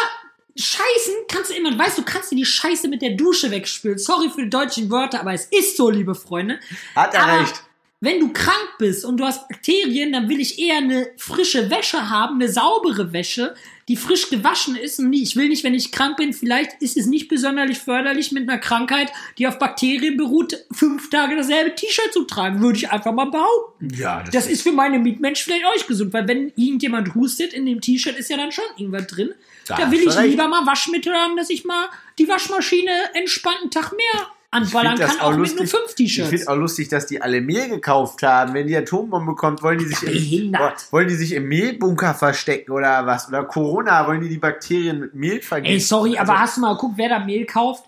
Scheißen 0.56 1.14
kannst 1.28 1.50
du 1.50 1.54
immer, 1.54 1.76
weißt 1.76 1.98
du, 1.98 2.02
kannst 2.02 2.32
dir 2.32 2.36
die 2.36 2.44
Scheiße 2.44 2.88
mit 2.88 3.02
der 3.02 3.10
Dusche 3.10 3.50
wegspülen. 3.50 3.98
Sorry 3.98 4.28
für 4.28 4.42
die 4.42 4.50
deutschen 4.50 4.90
Wörter, 4.90 5.20
aber 5.20 5.32
es 5.32 5.46
ist 5.46 5.76
so, 5.76 5.90
liebe 5.90 6.14
Freunde. 6.14 6.60
Hat 6.94 7.14
er 7.14 7.22
Aber 7.22 7.40
recht. 7.40 7.62
Wenn 8.02 8.18
du 8.18 8.32
krank 8.32 8.76
bist 8.78 9.04
und 9.04 9.18
du 9.18 9.24
hast 9.26 9.46
Bakterien, 9.48 10.12
dann 10.12 10.28
will 10.30 10.40
ich 10.40 10.58
eher 10.58 10.78
eine 10.78 11.08
frische 11.18 11.68
Wäsche 11.70 12.08
haben, 12.08 12.36
eine 12.36 12.50
saubere 12.50 13.12
Wäsche, 13.12 13.54
die 13.88 13.96
frisch 13.96 14.30
gewaschen 14.30 14.74
ist. 14.74 14.98
Und 15.00 15.12
ich 15.12 15.36
will 15.36 15.48
nicht, 15.50 15.64
wenn 15.64 15.74
ich 15.74 15.92
krank 15.92 16.16
bin, 16.16 16.32
vielleicht 16.32 16.80
ist 16.80 16.96
es 16.96 17.04
nicht 17.04 17.28
besonders 17.28 17.76
förderlich 17.76 18.32
mit 18.32 18.48
einer 18.48 18.58
Krankheit, 18.58 19.12
die 19.36 19.46
auf 19.46 19.58
Bakterien 19.58 20.16
beruht, 20.16 20.56
fünf 20.72 21.10
Tage 21.10 21.36
dasselbe 21.36 21.74
T-Shirt 21.74 22.10
zu 22.14 22.24
tragen, 22.24 22.62
würde 22.62 22.78
ich 22.78 22.90
einfach 22.90 23.12
mal 23.12 23.26
behaupten. 23.26 23.90
Ja, 23.94 24.24
Das 24.32 24.46
ist 24.46 24.62
für 24.62 24.72
meine 24.72 24.98
Mitmenschen 24.98 25.44
vielleicht 25.44 25.66
auch 25.66 25.74
nicht 25.74 25.86
gesund, 25.88 26.14
weil 26.14 26.26
wenn 26.26 26.52
irgendjemand 26.56 27.14
hustet, 27.14 27.52
in 27.52 27.66
dem 27.66 27.82
T-Shirt 27.82 28.16
ist 28.16 28.30
ja 28.30 28.38
dann 28.38 28.50
schon 28.50 28.64
irgendwas 28.78 29.08
drin. 29.08 29.34
Da 29.66 29.76
Da, 29.76 29.90
will 29.90 30.00
ich 30.00 30.16
recht. 30.16 30.30
lieber 30.30 30.48
mal 30.48 30.64
Waschmittel 30.64 31.12
haben, 31.12 31.36
dass 31.36 31.50
ich 31.50 31.66
mal 31.66 31.90
die 32.18 32.26
Waschmaschine 32.28 32.90
entspannt 33.12 33.58
einen 33.60 33.70
Tag 33.70 33.92
mehr 33.92 34.26
anballern 34.52 34.98
kann, 34.98 35.20
auch 35.20 35.26
auch, 35.26 35.30
mit 35.30 35.38
lustig. 35.40 35.58
nur 35.58 35.66
fünf 35.68 35.88
Ich 35.90 35.94
T-Shirts. 35.94 36.28
finde 36.30 36.48
auch 36.48 36.56
lustig, 36.56 36.88
dass 36.88 37.06
die 37.06 37.22
alle 37.22 37.40
Mehl 37.40 37.68
gekauft 37.68 38.22
haben. 38.22 38.52
Wenn 38.54 38.66
die 38.66 38.76
Atombombe 38.76 39.34
kommt, 39.36 39.62
wollen 39.62 39.78
die 39.78 39.86
sich 39.86 40.02
im, 40.42 40.52
wollen 40.90 41.08
die 41.08 41.14
sich 41.14 41.32
im 41.32 41.46
Mehlbunker 41.48 42.14
verstecken 42.14 42.72
oder 42.72 43.06
was? 43.06 43.28
Oder 43.28 43.44
Corona, 43.44 44.06
wollen 44.06 44.20
die 44.22 44.28
die 44.28 44.38
Bakterien 44.38 44.98
mit 45.00 45.14
Mehl 45.14 45.40
vergiften? 45.42 45.74
Ey, 45.74 45.80
sorry, 45.80 46.18
Also- 46.18 46.32
aber 46.32 46.40
hast 46.40 46.56
du 46.56 46.60
mal 46.62 46.72
geguckt, 46.72 46.94
wer 46.96 47.08
da 47.08 47.18
Mehl 47.20 47.46
kauft? 47.46 47.84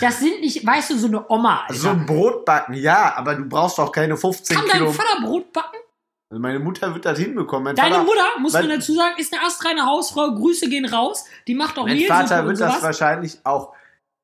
Das 0.00 0.18
sind 0.18 0.40
nicht, 0.40 0.66
weißt 0.66 0.90
du, 0.90 0.98
so 0.98 1.06
eine 1.06 1.24
Oma. 1.30 1.60
Alter. 1.68 1.74
So 1.74 1.88
ein 1.90 2.04
Brot 2.04 2.44
backen, 2.44 2.74
ja, 2.74 3.14
aber 3.16 3.36
du 3.36 3.44
brauchst 3.44 3.78
doch 3.78 3.92
keine 3.92 4.16
15 4.16 4.56
Kann 4.56 4.66
dein 4.68 4.78
Kilo. 4.78 4.92
Vater 4.92 5.20
Brot 5.24 5.52
backen? 5.52 5.76
Also 6.30 6.40
meine 6.40 6.58
Mutter 6.58 6.92
wird 6.94 7.04
das 7.04 7.16
hinbekommen. 7.18 7.64
Mein 7.64 7.76
Deine 7.76 7.94
Vater, 7.96 8.04
Mutter, 8.06 8.24
muss 8.40 8.54
man 8.54 8.68
dazu 8.68 8.94
sagen, 8.94 9.14
ist 9.18 9.32
eine 9.32 9.44
astreine 9.44 9.84
Hausfrau. 9.86 10.34
Grüße 10.34 10.68
gehen 10.68 10.84
raus. 10.86 11.26
Die 11.46 11.54
macht 11.54 11.78
auch 11.78 11.84
mein 11.84 11.94
Mehlsuppe 11.96 12.12
Vater 12.20 12.46
wird 12.46 12.58
das 12.58 12.82
wahrscheinlich 12.82 13.38
auch 13.44 13.72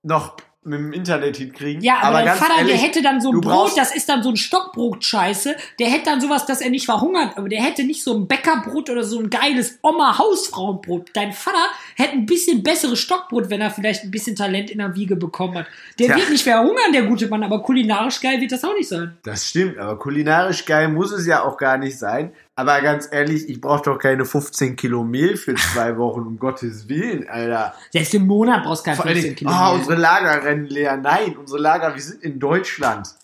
noch 0.03 0.37
mit 0.69 0.79
dem 0.79 0.93
Internet 0.93 1.37
hinkriegen. 1.37 1.83
Ja, 1.83 2.01
aber, 2.03 2.19
dein 2.19 2.27
ganz 2.27 2.39
Vater, 2.39 2.59
ehrlich, 2.59 2.75
der 2.75 2.83
hätte 2.83 3.03
dann 3.03 3.21
so 3.21 3.33
ein 3.33 3.41
Brot, 3.41 3.77
das 3.77 3.95
ist 3.95 4.09
dann 4.09 4.23
so 4.23 4.31
ein 4.31 4.37
Stockbrot-Scheiße. 4.37 5.57
Der 5.79 5.89
hätte 5.89 6.05
dann 6.05 6.21
sowas, 6.21 6.47
dass 6.47 6.61
er 6.61 6.71
nicht 6.71 6.87
verhungert. 6.87 7.37
Aber 7.37 7.49
der 7.49 7.63
hätte 7.63 7.85
nicht 7.85 8.03
so 8.03 8.15
ein 8.15 8.29
Bäckerbrot 8.29 8.91
oder 8.91 9.05
so 9.05 9.19
ein 9.19 9.31
geiles 9.31 9.79
Oma-Hausfrauenbrot. 9.83 11.11
Dein 11.15 11.33
Vater 11.33 11.67
hätte 11.97 12.13
ein 12.13 12.27
bisschen 12.27 12.63
besseres 12.63 12.99
Stockbrot, 12.99 13.51
wenn 13.51 13.61
er 13.61 13.71
vielleicht 13.71 14.05
ein 14.05 14.11
bisschen 14.11 14.37
Talent 14.37 14.71
in 14.71 14.79
der 14.79 14.95
Wiege 14.95 15.17
bekommen 15.17 15.59
hat. 15.59 15.67
Der 15.99 16.07
Tja. 16.07 16.17
wird 16.17 16.31
nicht 16.31 16.45
verhungern, 16.45 16.93
der 16.93 17.05
gute 17.05 17.29
Mann, 17.29 17.43
aber 17.43 17.63
kulinarisch 17.63 18.21
geil 18.21 18.41
wird 18.41 18.53
das 18.53 18.65
auch 18.65 18.75
nicht 18.75 18.89
sein. 18.89 19.17
Das 19.25 19.49
stimmt, 19.49 19.79
aber 19.79 19.99
kulinarisch 19.99 20.65
geil 20.65 20.89
muss 20.89 21.13
es 21.13 21.27
ja 21.27 21.43
auch 21.43 21.57
gar 21.57 21.79
nicht 21.79 21.99
sein. 21.99 22.33
Aber 22.59 22.81
ganz 22.81 23.09
ehrlich, 23.13 23.49
ich 23.49 23.61
brauche 23.61 23.85
doch 23.85 23.99
keine 23.99 24.25
15 24.25 24.75
Kilo 24.75 25.05
Mehl 25.05 25.37
für 25.37 25.55
zwei 25.55 25.97
Wochen, 25.97 26.23
um 26.23 26.39
Gottes 26.41 26.89
Willen, 26.89 27.29
Alter. 27.29 27.73
Selbst 27.93 28.13
im 28.15 28.27
Monat 28.27 28.65
brauchst 28.65 28.81
du 28.83 28.87
keine 28.87 28.97
Vor 28.97 29.05
allen 29.07 29.15
15 29.15 29.37
Dingen, 29.37 29.37
Kilo. 29.37 29.51
ah, 29.53 29.71
Mehl. 29.71 29.79
unsere 29.81 30.01
Lager 30.01 30.45
rennen 30.45 30.67
leer. 30.67 30.97
Nein, 30.97 31.37
unsere 31.37 31.61
Lager, 31.61 31.95
wir 31.95 32.03
sind 32.03 32.21
in 32.25 32.41
Deutschland. 32.41 33.15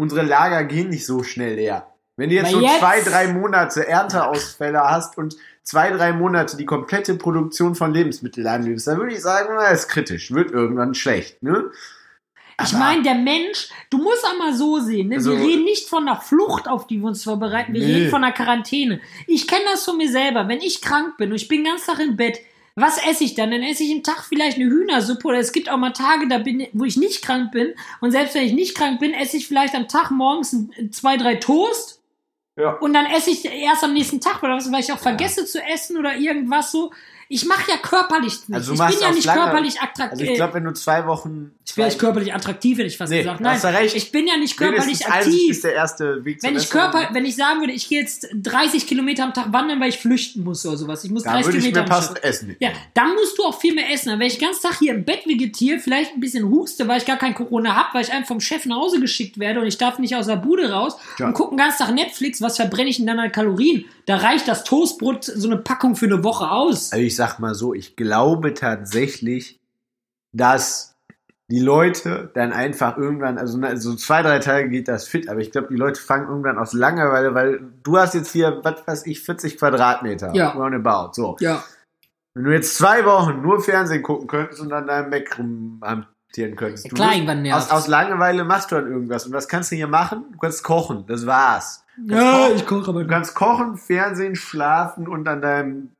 Unsere 0.00 0.22
Lager 0.22 0.64
gehen 0.64 0.88
nicht 0.88 1.04
so 1.04 1.22
schnell 1.22 1.56
leer. 1.56 1.86
Wenn 2.16 2.30
du 2.30 2.34
jetzt 2.36 2.46
Aber 2.48 2.60
so 2.60 2.60
jetzt- 2.62 2.78
zwei, 2.78 3.00
drei 3.02 3.28
Monate 3.34 3.86
Ernteausfälle 3.86 4.80
hast 4.80 5.18
und 5.18 5.36
zwei, 5.62 5.90
drei 5.90 6.14
Monate 6.14 6.56
die 6.56 6.64
komplette 6.64 7.14
Produktion 7.16 7.74
von 7.74 7.92
Lebensmitteln 7.92 8.46
anlegst, 8.46 8.86
dann 8.86 8.96
würde 8.96 9.12
ich 9.12 9.20
sagen, 9.20 9.50
na, 9.54 9.66
ist 9.66 9.88
kritisch, 9.88 10.30
wird 10.32 10.50
irgendwann 10.50 10.94
schlecht, 10.94 11.42
ne? 11.42 11.64
Ich 12.64 12.72
meine, 12.72 13.02
der 13.02 13.14
Mensch, 13.14 13.68
du 13.90 13.98
musst 13.98 14.24
auch 14.24 14.36
mal 14.38 14.52
so 14.54 14.78
sehen, 14.80 15.08
ne? 15.08 15.16
Also- 15.16 15.32
wir 15.32 15.38
reden 15.46 15.64
nicht 15.64 15.88
von 15.88 16.08
einer 16.08 16.20
Flucht, 16.20 16.68
auf 16.68 16.86
die 16.86 16.98
wir 16.98 17.06
uns 17.08 17.24
vorbereiten, 17.24 17.72
wir 17.72 17.80
Nee. 17.80 17.94
reden 17.94 18.10
von 18.10 18.22
einer 18.24 18.32
Quarantäne. 18.32 19.00
Ich 19.26 19.46
kenne 19.46 19.62
das 19.70 19.84
von 19.84 19.96
mir 19.96 20.10
selber. 20.10 20.48
Wenn 20.48 20.60
ich 20.60 20.80
krank 20.82 21.16
bin 21.16 21.30
und 21.30 21.36
ich 21.36 21.48
bin 21.48 21.64
den 21.64 21.72
ganzen 21.72 21.86
Tag 21.90 22.00
im 22.00 22.16
Bett, 22.16 22.38
was 22.74 22.98
esse 23.06 23.24
ich 23.24 23.34
dann? 23.34 23.50
Dann 23.50 23.62
esse 23.62 23.82
ich 23.84 23.92
am 23.92 24.02
Tag 24.02 24.24
vielleicht 24.28 24.56
eine 24.56 24.66
Hühnersuppe 24.66 25.28
oder 25.28 25.38
es 25.38 25.52
gibt 25.52 25.70
auch 25.70 25.76
mal 25.76 25.90
Tage, 25.90 26.26
da 26.28 26.38
bin, 26.38 26.66
wo 26.72 26.84
ich 26.84 26.96
nicht 26.96 27.22
krank 27.22 27.52
bin. 27.52 27.74
Und 28.00 28.12
selbst 28.12 28.34
wenn 28.34 28.44
ich 28.46 28.52
nicht 28.54 28.74
krank 28.76 28.98
bin, 29.00 29.12
esse 29.12 29.36
ich 29.36 29.46
vielleicht 29.46 29.74
am 29.74 29.88
Tag 29.88 30.10
morgens 30.10 30.52
ein, 30.52 30.90
zwei, 30.92 31.16
drei 31.16 31.34
Toast. 31.36 32.00
Ja. 32.56 32.72
Und 32.74 32.92
dann 32.92 33.06
esse 33.06 33.30
ich 33.30 33.44
erst 33.44 33.82
am 33.84 33.94
nächsten 33.94 34.20
Tag 34.20 34.42
oder 34.42 34.56
was, 34.56 34.70
weil 34.70 34.80
ich 34.80 34.92
auch 34.92 34.98
vergesse 34.98 35.46
zu 35.46 35.58
essen 35.62 35.96
oder 35.96 36.16
irgendwas 36.16 36.70
so. 36.70 36.92
Ich 37.28 37.46
mache 37.46 37.70
ja 37.70 37.78
körperlich 37.78 38.46
nichts. 38.46 38.52
Also 38.52 38.74
ich 38.74 38.78
bin 38.78 39.00
ja 39.00 39.10
nicht 39.10 39.24
lange- 39.24 39.40
körperlich 39.44 39.80
attraktiv. 39.80 40.20
Also 40.20 40.24
ich 40.24 40.34
glaube, 40.34 40.52
wenn 40.52 40.64
du 40.64 40.74
zwei 40.74 41.06
Wochen. 41.06 41.52
Ich 41.66 41.74
wäre 41.78 41.88
nicht 41.88 41.98
körperlich 41.98 42.34
attraktiv, 42.34 42.76
hätte 42.76 42.88
ich 42.88 42.98
fast 42.98 43.10
Nee, 43.10 43.20
gesagt. 43.20 43.40
Nein, 43.40 43.54
hast 43.54 43.64
du 43.64 43.68
recht. 43.68 43.96
ich 43.96 44.12
bin 44.12 44.26
ja 44.26 44.36
nicht 44.36 44.54
körperlich 44.58 45.06
aktiv. 45.06 45.50
ist 45.50 45.64
der 45.64 45.72
erste 45.72 46.22
Weg 46.26 46.42
Wenn 46.42 46.56
ich. 46.58 46.68
Körper, 46.68 47.08
wenn 47.12 47.24
ich 47.24 47.34
sagen 47.34 47.60
würde, 47.60 47.72
ich 47.72 47.88
gehe 47.88 48.02
jetzt 48.02 48.28
30 48.34 48.86
Kilometer 48.86 49.24
am 49.24 49.32
Tag 49.32 49.50
wandern, 49.50 49.80
weil 49.80 49.88
ich 49.88 49.96
flüchten 49.98 50.44
muss 50.44 50.66
oder 50.66 50.76
sowas. 50.76 51.04
Ich 51.04 51.10
muss 51.10 51.22
Da 51.22 51.30
30 51.30 51.46
würde 51.46 51.58
ich 51.58 51.64
Kilometer 51.64 51.82
mir 51.84 51.88
passend 52.00 52.22
essen. 52.22 52.56
Ja, 52.60 52.68
dann 52.92 53.14
musst 53.14 53.38
du 53.38 53.44
auch 53.44 53.58
viel 53.58 53.74
mehr 53.74 53.90
essen. 53.90 54.10
Aber 54.10 54.18
wenn 54.20 54.26
ich 54.26 54.36
den 54.36 54.48
ganzen 54.48 54.68
Tag 54.68 54.78
hier 54.78 54.92
im 54.92 55.06
Bett 55.06 55.26
vegetiere, 55.26 55.78
vielleicht 55.78 56.12
ein 56.12 56.20
bisschen 56.20 56.50
huste, 56.50 56.86
weil 56.86 56.98
ich 56.98 57.06
gar 57.06 57.16
kein 57.16 57.34
Corona 57.34 57.74
habe, 57.76 57.88
weil 57.94 58.02
ich 58.02 58.12
einfach 58.12 58.28
vom 58.28 58.40
Chef 58.40 58.66
nach 58.66 58.76
Hause 58.76 59.00
geschickt 59.00 59.38
werde 59.38 59.60
und 59.60 59.66
ich 59.66 59.78
darf 59.78 59.98
nicht 59.98 60.14
aus 60.16 60.26
der 60.26 60.36
Bude 60.36 60.70
raus 60.70 60.98
Ja. 61.18 61.28
und 61.28 61.32
gucke 61.32 61.52
den 61.54 61.56
ganzen 61.58 61.78
Tag 61.86 61.94
Netflix, 61.94 62.41
was 62.42 62.56
verbrenne 62.56 62.90
ich 62.90 62.96
denn 62.98 63.06
dann 63.06 63.18
an 63.18 63.32
Kalorien? 63.32 63.84
Da 64.06 64.16
reicht 64.16 64.48
das 64.48 64.64
Toastbrot 64.64 65.24
so 65.24 65.48
eine 65.48 65.58
Packung 65.58 65.96
für 65.96 66.06
eine 66.06 66.24
Woche 66.24 66.50
aus. 66.50 66.92
Also 66.92 67.04
ich 67.04 67.16
sag 67.16 67.38
mal 67.38 67.54
so, 67.54 67.74
ich 67.74 67.96
glaube 67.96 68.54
tatsächlich, 68.54 69.60
dass 70.32 70.92
die 71.48 71.60
Leute 71.60 72.30
dann 72.34 72.52
einfach 72.52 72.96
irgendwann, 72.96 73.36
also 73.36 73.60
so 73.76 73.94
zwei, 73.94 74.22
drei 74.22 74.38
Tage 74.38 74.70
geht 74.70 74.88
das 74.88 75.06
fit, 75.06 75.28
aber 75.28 75.40
ich 75.40 75.50
glaube, 75.50 75.68
die 75.68 75.76
Leute 75.76 76.00
fangen 76.00 76.28
irgendwann 76.28 76.58
aus 76.58 76.72
Langeweile, 76.72 77.34
weil 77.34 77.60
du 77.82 77.98
hast 77.98 78.14
jetzt 78.14 78.32
hier, 78.32 78.60
was 78.62 78.86
weiß 78.86 79.06
ich, 79.06 79.20
40 79.20 79.58
Quadratmeter. 79.58 80.34
Ja. 80.34 80.50
Roundabout, 80.50 81.12
so. 81.12 81.36
Ja. 81.40 81.62
Wenn 82.34 82.44
du 82.44 82.52
jetzt 82.52 82.76
zwei 82.76 83.04
Wochen 83.04 83.42
nur 83.42 83.60
Fernsehen 83.60 84.02
gucken 84.02 84.28
könntest 84.28 84.60
und 84.60 84.72
an 84.72 84.86
deinem 84.86 85.10
Mac 85.10 85.38
rumhantieren 86.32 86.56
könntest. 86.56 86.90
du 86.90 86.94
Klar, 86.94 87.08
wirst- 87.10 87.18
irgendwann 87.18 87.52
aus, 87.52 87.70
aus 87.70 87.88
Langeweile 87.88 88.44
machst 88.44 88.70
du 88.70 88.76
dann 88.76 88.90
irgendwas. 88.90 89.26
Und 89.26 89.32
was 89.32 89.48
kannst 89.48 89.70
du 89.72 89.76
hier 89.76 89.88
machen? 89.88 90.24
Du 90.32 90.38
kannst 90.38 90.62
kochen, 90.64 91.04
das 91.06 91.26
war's. 91.26 91.84
Ja, 92.06 92.32
kochen, 92.46 92.56
ich 92.56 92.66
koche 92.66 92.90
aber 92.90 93.02
Du 93.04 93.08
kannst 93.08 93.34
kochen, 93.34 93.76
Fernsehen, 93.76 94.34
schlafen 94.36 95.06
und 95.08 95.28
an 95.28 95.42
deinem 95.42 95.90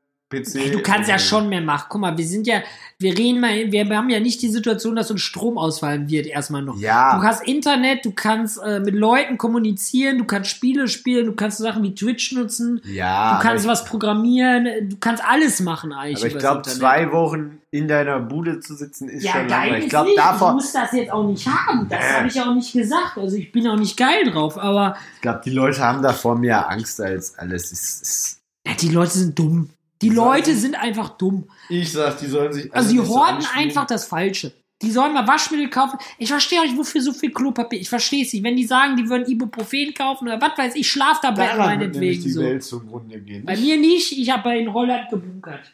PC. 0.41 0.71
Du 0.71 0.81
kannst 0.81 1.09
ja 1.09 1.19
schon 1.19 1.49
mehr 1.49 1.61
machen. 1.61 1.85
Guck 1.89 2.01
mal, 2.01 2.17
wir 2.17 2.25
sind 2.25 2.47
ja, 2.47 2.61
wir 2.99 3.17
reden 3.17 3.39
mal, 3.39 3.71
wir 3.71 3.97
haben 3.97 4.09
ja 4.09 4.19
nicht 4.19 4.41
die 4.41 4.49
Situation, 4.49 4.95
dass 4.95 5.11
uns 5.11 5.21
Strom 5.21 5.57
ausfallen 5.57 6.09
wird 6.09 6.25
erstmal 6.27 6.61
noch. 6.61 6.77
Ja. 6.77 7.17
Du 7.17 7.23
hast 7.23 7.47
Internet, 7.47 8.05
du 8.05 8.11
kannst 8.11 8.59
äh, 8.63 8.79
mit 8.79 8.95
Leuten 8.95 9.37
kommunizieren, 9.37 10.17
du 10.17 10.25
kannst 10.25 10.49
Spiele 10.49 10.87
spielen, 10.87 11.25
du 11.27 11.33
kannst 11.33 11.57
so 11.57 11.63
Sachen 11.63 11.83
wie 11.83 11.95
Twitch 11.95 12.31
nutzen, 12.33 12.81
Ja. 12.85 13.37
du 13.37 13.43
kannst 13.43 13.67
was 13.67 13.85
programmieren, 13.85 14.89
du 14.89 14.97
kannst 14.99 15.23
alles 15.23 15.59
machen 15.59 15.93
eigentlich. 15.93 16.23
Aber 16.23 16.27
ich 16.33 16.37
glaube, 16.37 16.61
zwei 16.63 17.11
Wochen 17.11 17.59
in 17.71 17.87
deiner 17.87 18.19
Bude 18.19 18.59
zu 18.59 18.75
sitzen 18.75 19.09
ist 19.09 19.23
ja, 19.23 19.31
schon 19.31 19.47
geil 19.47 19.49
langweilig. 19.49 19.83
Ich 19.85 19.89
glaube, 19.89 20.09
nicht. 20.09 20.41
Du 20.41 20.51
musst 20.51 20.75
das 20.75 20.91
jetzt 20.91 21.11
auch 21.11 21.27
nicht 21.27 21.47
haben. 21.47 21.87
Das 21.89 22.13
habe 22.13 22.27
ich 22.27 22.39
auch 22.41 22.53
nicht 22.53 22.71
gesagt. 22.73 23.17
Also 23.17 23.35
ich 23.35 23.51
bin 23.51 23.67
auch 23.67 23.77
nicht 23.77 23.97
geil 23.97 24.29
drauf, 24.31 24.57
aber 24.57 24.95
ich 25.15 25.21
glaube, 25.21 25.41
die 25.43 25.49
Leute 25.49 25.81
haben 25.81 26.01
davor 26.03 26.37
mehr 26.37 26.69
Angst 26.69 27.01
als 27.01 27.37
alles. 27.37 27.71
Ist, 27.71 28.01
ist 28.01 28.39
ja, 28.67 28.73
die 28.75 28.89
Leute 28.89 29.11
sind 29.11 29.37
dumm. 29.37 29.69
Die 30.01 30.09
Die 30.09 30.15
Leute 30.15 30.45
sollen- 30.51 30.57
sind 30.59 30.75
einfach 30.75 31.09
dumm. 31.17 31.47
ich 31.69 31.91
sag, 31.91 32.17
die 32.19 32.25
sollen 32.27 32.51
sich. 32.53 32.73
Also 32.73 32.91
die 32.91 32.99
horten 32.99 33.45
einfach 33.55 33.85
das 33.85 34.05
Falsche. 34.05 34.51
Die 34.81 34.91
sollen 34.91 35.13
mal 35.13 35.25
Waschmittel 35.25 35.69
kaufen. 35.69 35.97
Ich 36.17 36.27
verstehe 36.29 36.59
auch 36.59 36.65
nicht, 36.65 36.77
wofür 36.77 36.99
so 37.01 37.13
viel 37.13 37.31
Klopapier. 37.31 37.79
Ich 37.79 37.87
verstehe 37.89 38.25
es 38.25 38.33
nicht. 38.33 38.43
Wenn 38.43 38.57
die 38.57 38.65
sagen, 38.65 38.97
die 38.97 39.07
würden 39.07 39.25
Ibuprofen 39.25 39.93
kaufen 39.93 40.27
oder 40.27 40.41
was 40.41 40.57
weiß 40.57 40.75
ich, 40.75 40.91
Schlaftabletten 40.91 41.57
Daran 41.57 41.79
wird 41.79 41.91
meinetwegen 41.93 42.21
die 42.23 42.29
so. 42.29 42.41
Welt 42.41 42.63
zugrunde 42.63 43.21
gehen. 43.21 43.45
Bei 43.45 43.55
mir 43.55 43.77
nicht. 43.77 44.11
Ich 44.11 44.29
habe 44.29 44.57
in 44.57 44.73
Holland 44.73 45.09
gebunkert. 45.09 45.73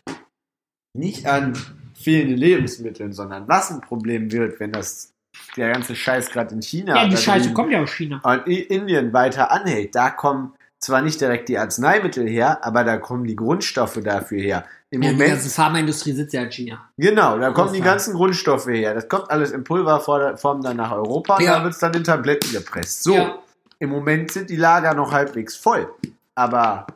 nicht 0.93 1.25
an 1.25 1.57
fehlenden 1.95 2.37
Lebensmitteln, 2.37 3.11
sondern 3.13 3.47
was 3.47 3.71
ein 3.71 3.81
Problem 3.81 4.31
wird, 4.31 4.59
wenn 4.59 4.71
das 4.71 5.11
der 5.57 5.71
ganze 5.71 5.95
Scheiß 5.95 6.29
gerade 6.29 6.53
in 6.53 6.61
China 6.61 6.95
Ja, 7.03 7.07
die 7.07 7.17
Scheiße 7.17 7.51
kommt 7.53 7.71
ja 7.71 7.81
aus 7.81 7.91
China. 7.91 8.19
und 8.23 8.47
Indien 8.47 9.11
weiter 9.13 9.49
anhält. 9.51 9.95
Da 9.95 10.09
kommen 10.11 10.53
zwar 10.79 11.01
nicht 11.01 11.19
direkt 11.21 11.49
die 11.49 11.57
Arzneimittel 11.57 12.27
her, 12.27 12.59
aber 12.65 12.83
da 12.83 12.97
kommen 12.97 13.25
die 13.25 13.35
Grundstoffe 13.35 13.99
dafür 14.03 14.39
her. 14.41 14.65
Im 14.91 15.01
Ja, 15.03 15.09
die 15.09 15.15
Moment 15.15 15.31
ganze 15.33 15.49
Pharmaindustrie 15.49 16.13
sitzt 16.13 16.33
ja 16.33 16.41
in 16.41 16.51
China. 16.51 16.89
Genau, 16.97 17.37
da 17.37 17.51
kommen 17.51 17.73
die 17.73 17.81
ganzen 17.81 18.13
Grundstoffe 18.15 18.67
her. 18.67 18.93
Das 18.95 19.07
kommt 19.07 19.29
alles 19.29 19.51
in 19.51 19.63
Pulverform 19.63 20.61
dann 20.61 20.77
nach 20.77 20.91
Europa 20.91 21.35
und 21.35 21.43
Ja. 21.43 21.57
da 21.59 21.63
wird 21.63 21.73
es 21.73 21.79
dann 21.79 21.93
in 21.93 22.03
Tabletten 22.03 22.51
gepresst. 22.51 23.03
So, 23.03 23.13
Ja. 23.13 23.35
im 23.77 23.89
Moment 23.89 24.31
sind 24.31 24.49
die 24.49 24.55
Lager 24.55 24.93
noch 24.95 25.11
halbwegs 25.11 25.55
voll. 25.55 25.87
Aber 26.33 26.87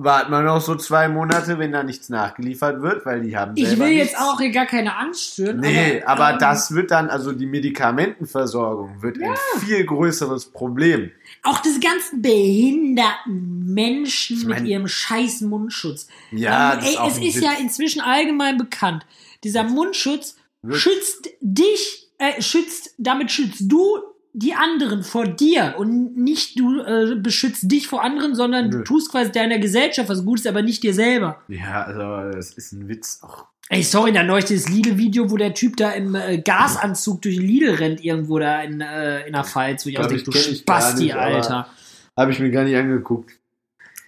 warten 0.00 0.30
wir 0.30 0.42
noch 0.42 0.60
so 0.60 0.74
zwei 0.76 1.08
Monate, 1.08 1.58
wenn 1.58 1.72
da 1.72 1.82
nichts 1.82 2.08
nachgeliefert 2.08 2.80
wird, 2.82 3.04
weil 3.04 3.22
die 3.22 3.36
haben 3.36 3.52
Ich 3.56 3.78
will 3.78 3.88
nichts. 3.94 4.12
jetzt 4.12 4.20
auch 4.20 4.38
hier 4.40 4.50
gar 4.50 4.66
keine 4.66 4.96
Angst 4.96 5.34
schüren. 5.34 5.60
Nee, 5.60 6.02
aber, 6.04 6.32
ähm, 6.32 6.38
das 6.38 6.72
wird 6.74 6.90
dann, 6.90 7.10
also 7.10 7.32
die 7.32 7.46
Medikamentenversorgung 7.46 9.02
wird 9.02 9.18
ein 9.22 9.34
viel 9.60 9.84
größeres 9.84 10.46
Problem. 10.46 11.10
Auch 11.42 11.60
diese 11.60 11.80
ganzen 11.80 12.22
behinderten 12.22 13.72
Menschen 13.74 14.36
Ich 14.38 14.44
mit 14.44 14.56
mein- 14.58 14.66
ihrem 14.66 14.88
scheiß 14.88 15.42
Mundschutz. 15.42 16.08
Ja, 16.32 16.72
Ähm, 16.74 16.78
das 16.80 16.88
ist 16.88 16.94
ey, 16.94 16.98
auch 16.98 17.08
es 17.08 17.18
ist 17.18 17.36
Witz. 17.36 17.40
ja 17.44 17.52
inzwischen 17.60 18.00
allgemein 18.00 18.56
bekannt. 18.58 19.06
Dieser 19.44 19.64
Mundschutz 19.64 20.36
schützt 20.70 21.28
dich, 21.40 22.08
äh, 22.18 22.40
schützt, 22.42 22.94
damit 22.98 23.30
schützt 23.30 23.62
du 23.70 23.98
die 24.32 24.54
anderen 24.54 25.02
vor 25.02 25.26
dir 25.26 25.74
und 25.78 26.16
nicht 26.16 26.58
du 26.58 26.80
äh, 26.80 27.16
beschützt 27.16 27.70
dich 27.70 27.88
vor 27.88 28.02
anderen, 28.02 28.34
sondern 28.34 28.70
du 28.70 28.78
Nö. 28.78 28.84
tust 28.84 29.10
quasi 29.10 29.32
deiner 29.32 29.58
Gesellschaft 29.58 30.08
was 30.08 30.24
Gutes, 30.24 30.46
aber 30.46 30.62
nicht 30.62 30.82
dir 30.82 30.94
selber. 30.94 31.40
Ja, 31.48 31.82
also 31.84 32.30
das 32.36 32.52
ist 32.52 32.72
ein 32.72 32.88
Witz. 32.88 33.20
Auch 33.22 33.46
Ey, 33.70 33.82
sorry, 33.82 34.12
da 34.12 34.22
neulich 34.22 34.46
dieses 34.46 34.68
Lidl-Video, 34.68 35.30
wo 35.30 35.36
der 35.36 35.52
Typ 35.52 35.76
da 35.76 35.90
im 35.90 36.14
äh, 36.14 36.38
Gasanzug 36.38 37.20
durch 37.20 37.36
Lidl 37.36 37.74
rennt, 37.74 38.02
irgendwo 38.02 38.38
da 38.38 38.62
in, 38.62 38.80
äh, 38.80 39.26
in 39.26 39.34
der 39.34 39.44
Pfalz, 39.44 39.84
wo 39.84 39.90
ich 39.90 39.98
auch 39.98 40.06
denke, 40.06 40.16
ich, 40.16 40.24
du 40.24 40.30
ich 40.30 40.60
Spasti, 40.60 41.04
nicht, 41.04 41.14
Alter. 41.14 41.68
habe 42.16 42.32
ich 42.32 42.38
mir 42.38 42.50
gar 42.50 42.64
nicht 42.64 42.76
angeguckt. 42.76 43.30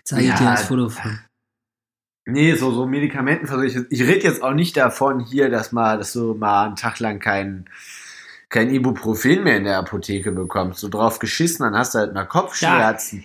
Zeig 0.03 0.21
ich 0.23 0.29
Ja, 0.29 0.37
dir 0.37 0.45
das 0.45 0.63
Foto 0.65 0.89
von. 0.89 1.19
Nee, 2.27 2.55
so, 2.55 2.73
so 2.73 2.87
Medikamentenversorgung. 2.87 3.85
Ich, 3.91 4.01
ich 4.01 4.09
rede 4.09 4.25
jetzt 4.27 4.43
auch 4.43 4.55
nicht 4.55 4.77
davon 4.79 5.21
hier, 5.21 5.51
dass 5.51 5.73
mal, 5.73 5.99
dass 5.99 6.15
du 6.15 6.35
mal 6.35 6.67
einen 6.67 6.77
Tag 6.77 6.99
lang 6.99 7.19
kein, 7.19 7.69
kein 8.51 8.69
Ibuprofen 8.75 9.45
mehr 9.45 9.57
in 9.57 9.65
der 9.65 9.79
Apotheke 9.79 10.33
bekommst. 10.33 10.81
So 10.81 10.89
drauf 10.89 11.19
geschissen, 11.19 11.65
dann 11.65 11.77
hast 11.77 11.95
du 11.95 12.01
halt 12.01 12.13
mal 12.13 12.25
Kopfschmerzen. 12.25 13.25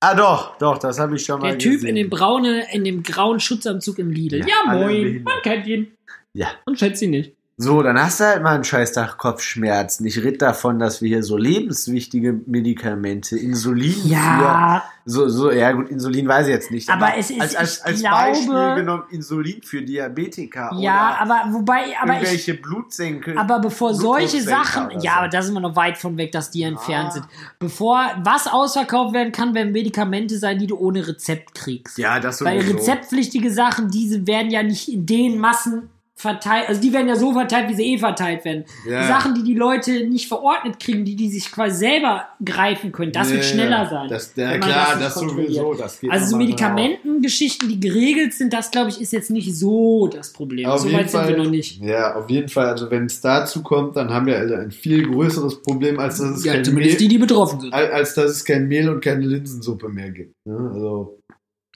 Ah 0.00 0.14
doch, 0.14 0.58
doch, 0.58 0.78
das 0.78 0.98
habe 0.98 1.16
ich 1.16 1.24
schon 1.24 1.40
mal 1.40 1.50
Der 1.50 1.58
Typ 1.58 1.72
gesehen. 1.74 1.90
in 1.90 1.94
dem 1.96 2.10
braune, 2.10 2.66
in 2.72 2.84
dem 2.84 3.02
grauen 3.02 3.40
Schutzanzug 3.40 3.98
im 3.98 4.10
Lidl. 4.10 4.40
Ja, 4.40 4.46
Ja, 4.66 4.72
moin. 4.74 5.22
Man 5.22 5.40
kennt 5.42 5.66
ihn. 5.66 5.92
Ja. 6.34 6.48
Und 6.66 6.78
schätzt 6.78 7.00
ihn 7.02 7.10
nicht. 7.10 7.35
So, 7.58 7.82
dann 7.82 7.98
hast 7.98 8.20
du 8.20 8.24
halt 8.24 8.42
mal 8.42 8.54
einen 8.54 8.64
Scheißtag 8.64 9.16
Kopfschmerzen. 9.16 10.04
Ich 10.06 10.18
rede 10.22 10.36
davon, 10.36 10.78
dass 10.78 11.00
wir 11.00 11.08
hier 11.08 11.22
so 11.22 11.38
lebenswichtige 11.38 12.34
Medikamente, 12.44 13.38
Insulin 13.38 13.94
Ja, 14.04 14.84
für, 15.06 15.10
so, 15.10 15.28
so, 15.30 15.50
ja 15.50 15.72
gut, 15.72 15.88
Insulin 15.88 16.28
weiß 16.28 16.48
ich 16.48 16.52
jetzt 16.52 16.70
nicht. 16.70 16.90
Aber 16.90 17.16
es 17.16 17.30
ist- 17.30 17.40
als, 17.40 17.56
als, 17.56 17.78
ich 17.78 17.84
als 17.86 18.00
glaube- 18.00 18.14
Beispiel 18.16 18.74
genommen 18.74 19.02
Insulin 19.10 19.62
für 19.62 19.80
Diabetiker 19.80 20.70
ja, 20.74 21.16
oder 21.22 21.32
aber 21.34 21.54
wobei, 21.54 21.84
aber 21.98 22.12
ich, 22.16 22.24
irgendwelche 22.24 22.54
Blutsenkel. 22.54 23.38
aber 23.38 23.58
bevor 23.60 23.94
solche 23.94 24.42
Sachen, 24.42 24.88
oder 24.88 24.96
ja, 25.02 25.12
so. 25.12 25.18
aber 25.20 25.28
da 25.28 25.40
sind 25.40 25.54
wir 25.54 25.60
noch 25.60 25.76
weit 25.76 25.96
von 25.96 26.18
weg, 26.18 26.32
dass 26.32 26.50
die 26.50 26.62
entfernt 26.62 27.08
Ah. 27.08 27.12
sind. 27.12 27.26
Bevor 27.58 28.04
was 28.22 28.48
ausverkauft 28.48 29.14
werden 29.14 29.32
kann, 29.32 29.54
werden 29.54 29.72
Medikamente 29.72 30.36
sein, 30.38 30.58
die 30.58 30.66
du 30.66 30.76
ohne 30.76 31.08
Rezept 31.08 31.54
kriegst. 31.54 31.96
Ja, 31.96 32.20
das 32.20 32.44
Weil 32.44 32.60
sowieso. 32.60 32.76
rezeptpflichtige 32.76 33.50
Sachen, 33.50 33.90
diese 33.90 34.26
werden 34.26 34.50
ja 34.50 34.62
nicht 34.62 34.92
in 34.92 35.06
den 35.06 35.38
Massen 35.38 35.88
verteilt, 36.18 36.66
also 36.68 36.80
die 36.80 36.92
werden 36.94 37.08
ja 37.08 37.14
so 37.16 37.34
verteilt, 37.34 37.68
wie 37.68 37.74
sie 37.74 37.92
eh 37.94 37.98
verteilt 37.98 38.42
werden. 38.46 38.64
Ja. 38.88 39.06
Sachen, 39.06 39.34
die 39.34 39.42
die 39.42 39.54
Leute 39.54 40.06
nicht 40.08 40.28
verordnet 40.28 40.80
kriegen, 40.80 41.04
die 41.04 41.14
die 41.14 41.28
sich 41.28 41.52
quasi 41.52 41.76
selber 41.76 42.24
greifen 42.42 42.90
können, 42.90 43.12
das 43.12 43.28
wird 43.30 43.42
Ja, 43.44 43.48
schneller 43.50 43.86
sein. 43.90 44.08
Das, 44.08 44.32
ja, 44.34 44.56
klar, 44.56 44.96
das, 44.98 45.14
kontrolliert. 45.14 45.48
sowieso. 45.52 45.74
Das 45.74 46.00
geht 46.00 46.10
Also 46.10 46.26
so 46.30 46.36
Medikamentengeschichten, 46.38 47.68
die 47.68 47.78
geregelt 47.80 48.32
sind, 48.32 48.52
das 48.52 48.70
glaube 48.70 48.88
ich 48.90 49.00
ist 49.00 49.12
jetzt 49.12 49.30
nicht 49.30 49.54
so 49.54 50.08
das 50.08 50.32
Problem. 50.32 50.66
Auf 50.66 50.80
so 50.80 50.92
weit 50.92 51.10
sind 51.10 51.20
wir 51.28 51.34
Fall- 51.34 51.44
noch 51.44 51.50
nicht. 51.50 51.80
Ja, 51.82 52.14
auf 52.16 52.30
jeden 52.30 52.48
Fall. 52.48 52.66
Also 52.66 52.90
wenn 52.90 53.06
es 53.06 53.20
dazu 53.20 53.62
kommt, 53.62 53.96
dann 53.96 54.10
haben 54.10 54.26
wir 54.26 54.38
also 54.38 54.54
ein 54.54 54.70
viel 54.70 55.06
größeres 55.10 55.60
Problem, 55.62 55.98
als 55.98 56.18
dass 56.18 56.30
es 56.38 56.44
Ja, 56.44 56.54
kein 56.54 56.64
zumindest 56.64 56.98
die, 57.00 57.04
Mehl, 57.04 57.10
die 57.10 57.18
betroffen 57.18 57.60
sind. 57.60 57.74
als 57.74 57.90
als 57.92 58.14
dass 58.14 58.30
es 58.30 58.44
kein 58.44 58.68
Mehl 58.68 58.88
und 58.88 59.02
keine 59.02 59.24
Linsensuppe 59.26 59.88
mehr 59.90 60.10
gibt. 60.10 60.34
Ne? 60.46 60.70
Also 60.72 61.18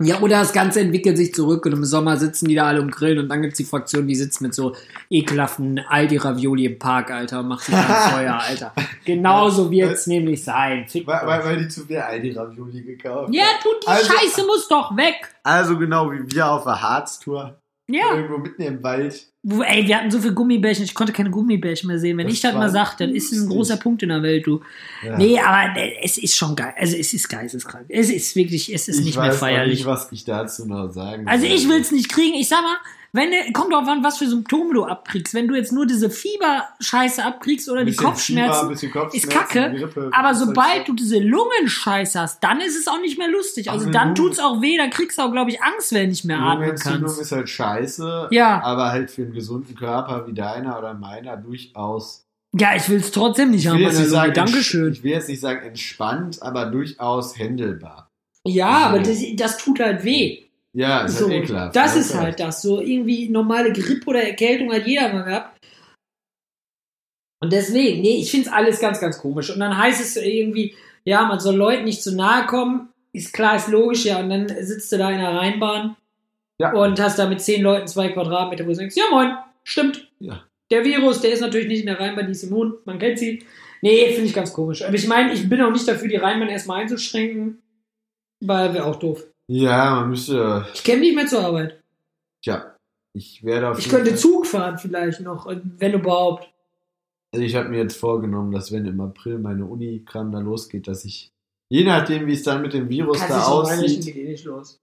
Ja, 0.03 0.21
oder 0.21 0.39
das 0.41 0.53
Ganze 0.53 0.81
entwickelt 0.81 1.17
sich 1.17 1.35
zurück 1.35 1.67
und 1.67 1.73
im 1.73 1.85
Sommer 1.85 2.17
sitzen 2.17 2.49
die 2.49 2.55
da 2.55 2.67
alle 2.67 2.81
um 2.81 2.91
Grillen 2.91 3.19
und 3.19 3.29
dann 3.29 3.43
gibt's 3.43 3.59
die 3.59 3.65
Fraktion, 3.65 4.07
die 4.07 4.15
sitzt 4.15 4.41
mit 4.41 4.55
so 4.55 4.75
ekelhaften 5.11 5.79
Aldi-Ravioli 5.81 6.65
im 6.67 6.79
Park, 6.79 7.11
Alter, 7.11 7.41
und 7.41 7.49
macht 7.49 7.65
sich 7.65 7.75
ein 7.75 7.85
Feuer, 8.13 8.39
Alter. 8.41 8.73
Genauso 9.05 9.71
wird's 9.71 10.07
nämlich 10.07 10.43
sein. 10.45 10.87
Weil, 11.05 11.27
weil, 11.27 11.45
weil 11.45 11.57
die 11.59 11.69
zu 11.69 11.85
viel 11.87 11.99
Aldi-Ravioli 11.99 12.83
gekauft 12.83 13.35
ja, 13.35 13.45
haben. 13.45 13.63
tut 13.63 13.83
die 13.85 13.89
Also- 13.89 14.13
Scheiße 14.13 14.47
muss 14.47 14.69
doch 14.69 14.97
weg. 14.97 15.17
Also 15.43 15.77
genau 15.79 16.11
wie 16.13 16.31
wir 16.33 16.51
auf 16.51 16.65
der 16.65 16.81
Harztour. 16.81 17.59
Ja. 17.89 18.15
Irgendwo 18.15 18.39
mitten 18.39 18.63
im 18.63 18.83
Wald. 18.83 19.30
Ey, 19.43 19.87
wir 19.87 19.97
hatten 19.97 20.11
so 20.11 20.21
viele 20.21 20.35
Gummibärchen, 20.35 20.85
ich 20.85 20.93
konnte 20.95 21.15
keine 21.15 21.31
Gummibärchen 21.31 21.87
mehr 21.87 21.99
sehen. 21.99 22.19
Wenn 22.19 22.27
Das 22.27 22.35
ich 22.35 22.43
das 22.43 22.53
mal 22.53 22.69
sag, 22.69 22.97
dann 22.99 23.15
ist 23.15 23.33
es 23.33 23.41
ein 23.41 23.49
großer 23.49 23.79
Punkt 23.79 24.03
in 24.03 24.11
der 24.11 24.23
Welt, 24.23 24.47
du. 24.47 24.61
Ja. 25.03 25.17
Nee, 25.17 25.39
aber 25.39 25.79
äh, 25.81 25.95
es 26.03 26.19
ist 26.19 26.37
schon 26.37 26.55
geil. 26.55 26.75
Also 26.77 26.95
es 26.95 27.15
ist 27.15 27.27
geisteskrank. 27.29 27.87
Es 27.89 28.11
ist 28.11 28.37
wirklich, 28.37 28.73
es 28.73 28.89
ist 28.89 28.99
ich 28.99 29.05
nicht 29.07 29.17
weiß 29.17 29.29
mehr 29.29 29.33
feierlich. 29.33 29.79
nicht, 29.79 29.87
was 29.87 30.13
ich 30.13 30.25
dazu 30.25 30.67
noch 30.67 30.91
sagen 30.93 31.27
Also 31.27 31.47
ich 31.47 31.67
will's 31.69 31.91
nicht 31.91 32.11
kriegen. 32.11 32.35
Ich 32.35 32.49
sag 32.49 32.61
mal, 32.61 32.77
wenn 33.13 33.31
du, 33.31 33.53
kommt 33.53 33.73
drauf 33.73 33.89
an, 33.89 34.05
was 34.05 34.19
für 34.19 34.27
Symptome 34.29 34.73
du 34.75 34.85
abkriegst. 34.85 35.35
Wenn 35.35 35.49
du 35.49 35.55
jetzt 35.57 35.73
nur 35.73 35.87
diese 35.87 36.11
Fieberscheiße 36.11 37.25
abkriegst 37.25 37.69
oder 37.69 37.85
die 37.85 37.95
Kopfschmerzen, 37.97 38.77
Fieber, 38.77 39.01
Kopfschmerzen, 39.01 39.17
ist 39.17 39.31
kacke. 39.31 39.75
Grippe, 39.77 40.11
aber 40.13 40.31
ist 40.31 40.39
halt 40.39 40.49
sobald 40.49 40.89
du 40.89 40.93
diese 40.95 41.19
Lungenscheiße 41.19 42.21
hast, 42.21 42.43
dann 42.45 42.61
ist 42.61 42.79
es 42.79 42.89
auch 42.89 43.01
nicht 43.01 43.19
mehr 43.19 43.29
lustig. 43.29 43.71
Also 43.71 43.85
Aber 43.87 43.93
dann 43.93 44.15
tut's 44.15 44.39
auch 44.39 44.61
weh, 44.63 44.77
dann 44.77 44.91
kriegst 44.91 45.19
du 45.19 45.23
auch, 45.23 45.33
glaube 45.33 45.51
ich, 45.51 45.63
Angst, 45.63 45.93
wenn 45.93 46.03
du 46.05 46.09
nicht 46.09 46.25
mehr 46.25 46.39
atmen 46.39 46.53
Lungenentzündung 46.59 47.01
kannst. 47.03 47.21
ist 47.21 47.33
halt 47.33 47.49
scheiße, 47.49 48.29
Ja. 48.31 48.63
aber 48.63 48.91
halt 48.91 49.11
für 49.11 49.23
einen 49.23 49.33
gesunden 49.33 49.75
Körper 49.75 50.27
wie 50.27 50.33
deiner 50.35 50.79
oder 50.79 50.95
meiner 50.95 51.37
durchaus. 51.37 52.27
Ja, 52.53 52.75
ich 52.75 52.89
will's 52.89 53.13
trotzdem 53.13 53.51
nicht 53.51 53.61
Ich 53.65 53.69
haben, 53.69 53.79
will, 53.79 53.87
jetzt 53.87 53.99
nicht 53.99 54.11
sagen, 54.11 54.33
Dankeschön. 54.35 54.93
ich 54.93 55.05
will 55.05 55.13
jetzt 55.13 55.29
nicht 55.29 55.41
sagen 55.41 55.65
entspannt, 55.67 56.43
aber 56.43 56.67
durchaus 56.67 57.39
händelbar. 57.39 58.11
Ja, 58.45 58.71
aber 58.89 59.01
das, 59.01 59.19
das 59.37 59.59
tut 59.59 59.81
halt 59.81 60.03
weh. 60.05 60.45
Ja, 60.73 61.05
ist 61.05 61.19
So, 61.19 61.29
halt 61.29 61.45
ekelhaft. 61.45 61.75
das 61.77 61.95
Ja, 61.95 62.01
ist 62.01 62.11
klar. 62.11 62.23
halt 62.25 62.41
das. 62.41 62.63
So 62.63 62.81
irgendwie 62.81 63.29
normale 63.29 63.73
Grippe 63.73 64.07
oder 64.09 64.23
Erkältung 64.23 64.73
hat 64.73 64.87
jeder 64.87 65.13
mal 65.13 65.25
gehabt. 65.25 65.59
Und 67.43 67.53
deswegen, 67.53 68.03
nee, 68.03 68.21
ich 68.21 68.31
find's 68.31 68.49
alles 68.49 68.81
ganz, 68.81 69.01
ganz 69.01 69.19
komisch. 69.19 69.51
Und 69.51 69.61
dann 69.61 69.77
heißt 69.77 70.01
es 70.01 70.17
irgendwie, 70.17 70.75
ja, 71.05 71.25
man 71.25 71.41
soll 71.41 71.57
Leuten 71.57 71.85
nicht 71.85 72.03
zu 72.03 72.15
nahe 72.15 72.47
kommen. 72.47 72.89
Ist 73.13 73.33
klar, 73.33 73.57
ist 73.57 73.69
logisch, 73.69 74.05
ja. 74.05 74.21
Und 74.21 74.31
dann 74.31 74.49
sitzt 74.65 74.93
du 74.93 74.99
da 74.99 75.11
in 75.11 75.19
der 75.19 75.35
Rheinbahn 75.35 75.97
Ja. 76.61 76.73
und 76.73 77.01
hast 77.01 77.19
da 77.19 77.27
mit 77.27 77.41
zehn 77.41 77.63
Leuten 77.63 77.89
zwei 77.89 78.09
Quadratmeter, 78.09 78.65
wo 78.67 78.71
du 78.71 78.77
denkst, 78.77 78.97
ja 78.97 79.05
moin, 79.11 79.35
stimmt. 79.65 80.09
Ja. 80.21 80.45
Der 80.71 80.85
Virus, 80.85 81.21
der 81.21 81.33
ist 81.33 81.41
natürlich 81.41 81.67
nicht 81.67 81.81
in 81.81 81.87
der 81.87 81.99
Rheinbahn, 81.99 82.27
die 82.27 82.33
ist 82.33 82.45
immun, 82.45 82.75
man 82.85 82.99
kennt 83.01 83.19
sie. 83.19 83.43
Nee, 83.83 84.11
finde 84.13 84.27
ich 84.29 84.35
ganz 84.35 84.53
komisch. 84.53 84.85
Aber 84.85 84.95
ich 84.95 85.09
meine, 85.09 85.33
ich 85.33 85.49
bin 85.49 85.61
auch 85.63 85.73
nicht 85.73 85.89
dafür, 85.89 86.07
die 86.09 86.17
Rheinbahn 86.17 86.49
erstmal 86.51 86.83
einzuschränken, 86.83 87.61
weil 88.45 88.75
wäre 88.75 88.85
auch 88.85 88.97
doof. 88.97 89.25
Ja, 89.51 89.97
man 89.97 90.11
müsste. 90.11 90.67
Ich 90.75 90.85
käme 90.85 91.01
nicht 91.01 91.15
mehr 91.17 91.27
zur 91.27 91.45
Arbeit. 91.45 91.83
Tja, 92.45 92.77
ich 93.17 93.43
werde 93.43 93.71
auf 93.71 93.79
Ich 93.79 93.87
jeden 93.87 93.97
könnte 93.97 94.11
Fall- 94.13 94.19
Zug 94.21 94.47
fahren 94.47 94.79
vielleicht 94.79 95.21
noch, 95.21 95.47
wenn 95.47 95.93
überhaupt. 95.93 96.49
Also 97.35 97.45
ich 97.45 97.55
habe 97.57 97.69
mir 97.69 97.79
jetzt 97.79 97.97
vorgenommen, 97.97 98.53
dass 98.53 98.71
wenn 98.73 98.87
im 98.87 99.01
April 99.01 99.39
meine 99.39 99.65
Uni-Kram 99.65 100.31
da 100.33 100.39
losgeht, 100.39 100.87
dass 100.89 101.05
ich, 101.05 101.31
je 101.69 101.85
nachdem, 101.85 102.27
wie 102.27 102.33
es 102.33 102.43
dann 102.43 102.63
mit 102.63 102.73
dem 102.75 102.89
Virus 102.89 103.19
Kannst 103.19 103.33
da 103.35 103.47
aussieht, 103.47 104.05
geht 104.05 104.17
eh 104.17 104.29
nicht 104.31 104.45
los. 104.45 104.79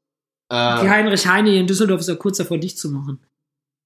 äh, 0.52 0.82
Die 0.82 0.90
Heinrich 0.90 1.26
Heine 1.28 1.50
hier 1.52 1.60
in 1.62 1.68
Düsseldorf 1.68 2.02
ist 2.02 2.10
ja 2.10 2.16
kurz 2.16 2.38
davor, 2.38 2.58
dich 2.58 2.78
zu 2.78 2.90
machen. 2.90 3.20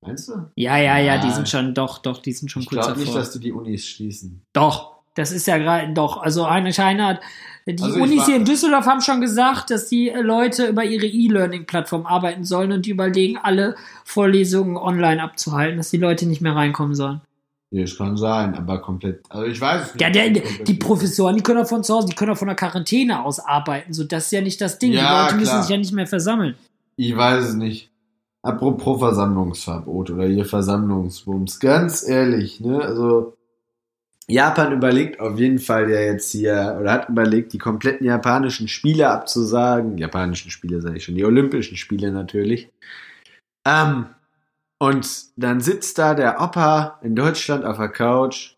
meinst 0.03 0.29
du? 0.29 0.33
Ja, 0.55 0.77
ja, 0.77 0.97
ja, 0.97 1.19
die 1.21 1.27
Ja. 1.27 1.33
sind 1.33 1.47
schon, 1.47 1.75
doch, 1.75 2.00
doch, 2.00 2.23
die 2.23 2.33
sind 2.33 2.50
schon 2.50 2.63
Ich 2.63 2.69
kurz 2.69 2.85
glaube 2.88 3.00
davor. 3.00 3.03
nicht, 3.05 3.15
dass 3.15 3.31
die 3.33 3.39
die 3.39 3.51
Unis 3.51 3.85
schließen. 3.85 4.41
doch, 4.53 4.90
das 5.15 5.32
ist 5.32 5.48
ja 5.48 5.58
gerade, 5.58 5.94
doch, 5.94 6.22
also 6.22 6.50
Heinrich 6.50 6.80
Heine 6.80 7.06
hat, 7.06 7.20
die 7.68 7.82
Also 7.82 8.01
Unis 8.01 8.25
hier 8.25 8.38
in 8.38 8.46
Düsseldorf 8.46 8.86
haben 8.88 9.01
schon 9.01 9.22
gesagt, 9.22 9.70
dass 9.70 9.88
die 9.88 10.10
Leute 10.10 10.65
über 10.65 10.84
ihre 10.84 11.06
E-Learning-Plattform 11.06 12.06
arbeiten 12.06 12.44
sollen 12.44 12.72
und 12.72 12.86
die 12.86 12.89
überlegen, 12.89 13.38
alle 13.38 13.75
Vorlesungen 14.03 14.77
online 14.77 15.22
abzuhalten, 15.22 15.77
dass 15.77 15.91
die 15.91 15.98
Leute 15.98 16.25
nicht 16.25 16.41
mehr 16.41 16.56
reinkommen 16.56 16.96
sollen. 16.96 17.22
Ja, 17.74 17.84
es 17.84 17.98
kann 17.98 18.18
sein, 18.18 18.56
aber 18.56 18.80
komplett. 18.82 19.22
Also 19.30 19.46
ich 19.46 19.62
weiß 19.62 19.82
es 19.82 19.94
nicht. 19.94 20.01
Ja, 20.01 20.10
der, 20.10 20.30
die. 20.30 20.74
Professoren, 20.74 21.38
die 21.38 21.44
können 21.44 21.62
auch 21.62 21.68
von 21.68 21.84
zu 21.84 21.94
Hause, 21.94 22.08
die 22.10 22.15
können 22.15 22.32
auch 22.32 22.38
von 22.38 22.50
der 22.50 22.58
Quarantäne 22.58 23.24
aus 23.24 23.39
arbeiten. 23.39 23.94
So, 23.94 24.03
das 24.03 24.25
ist 24.25 24.32
ja 24.32 24.41
nicht 24.41 24.60
das 24.60 24.77
Ding. 24.77 24.91
Ja, 24.91 25.00
die 25.01 25.24
Leute 25.24 25.36
müssen 25.36 25.62
sich 25.62 25.72
ja 25.72 25.77
nicht 25.77 25.94
mehr 25.94 26.08
versammeln. 26.08 26.56
Ich 26.98 27.15
weiß 27.15 27.46
es 27.46 27.53
nicht. 27.53 27.89
Apropos 28.41 29.00
Versammlungsverbot 29.00 30.10
oder 30.10 30.25
hier 30.25 30.46
Versammlungsbums. 30.46 31.60
Ganz 31.60 32.06
ehrlich, 32.06 32.60
ne? 32.60 32.82
Also 32.82 33.38
Japan 34.32 34.72
überlegt 34.72 35.20
auf 35.20 35.38
jeden 35.38 35.60
Fall 35.60 35.89
ja 35.89 36.00
jetzt 36.00 36.32
hier, 36.32 36.78
oder 36.80 36.91
hat 36.91 37.10
überlegt, 37.10 37.54
die 37.54 37.58
kompletten 37.58 38.06
japanischen 38.06 38.67
Spiele 38.67 39.10
abzusagen. 39.10 39.98
Japanischen 39.98 40.52
Spiele 40.52 40.82
sage 40.82 40.98
ich 40.98 41.04
schon, 41.04 41.15
die 41.15 41.26
Olympischen 41.26 41.78
Spiele 41.78 42.12
natürlich. 42.12 42.70
Ähm, 43.65 44.08
und 44.80 45.08
dann 45.36 45.62
sitzt 45.62 45.98
da 45.98 46.15
der 46.15 46.41
Opa 46.41 47.00
in 47.04 47.15
Deutschland 47.15 47.65
auf 47.65 47.78
der 47.78 47.89
Couch 47.89 48.56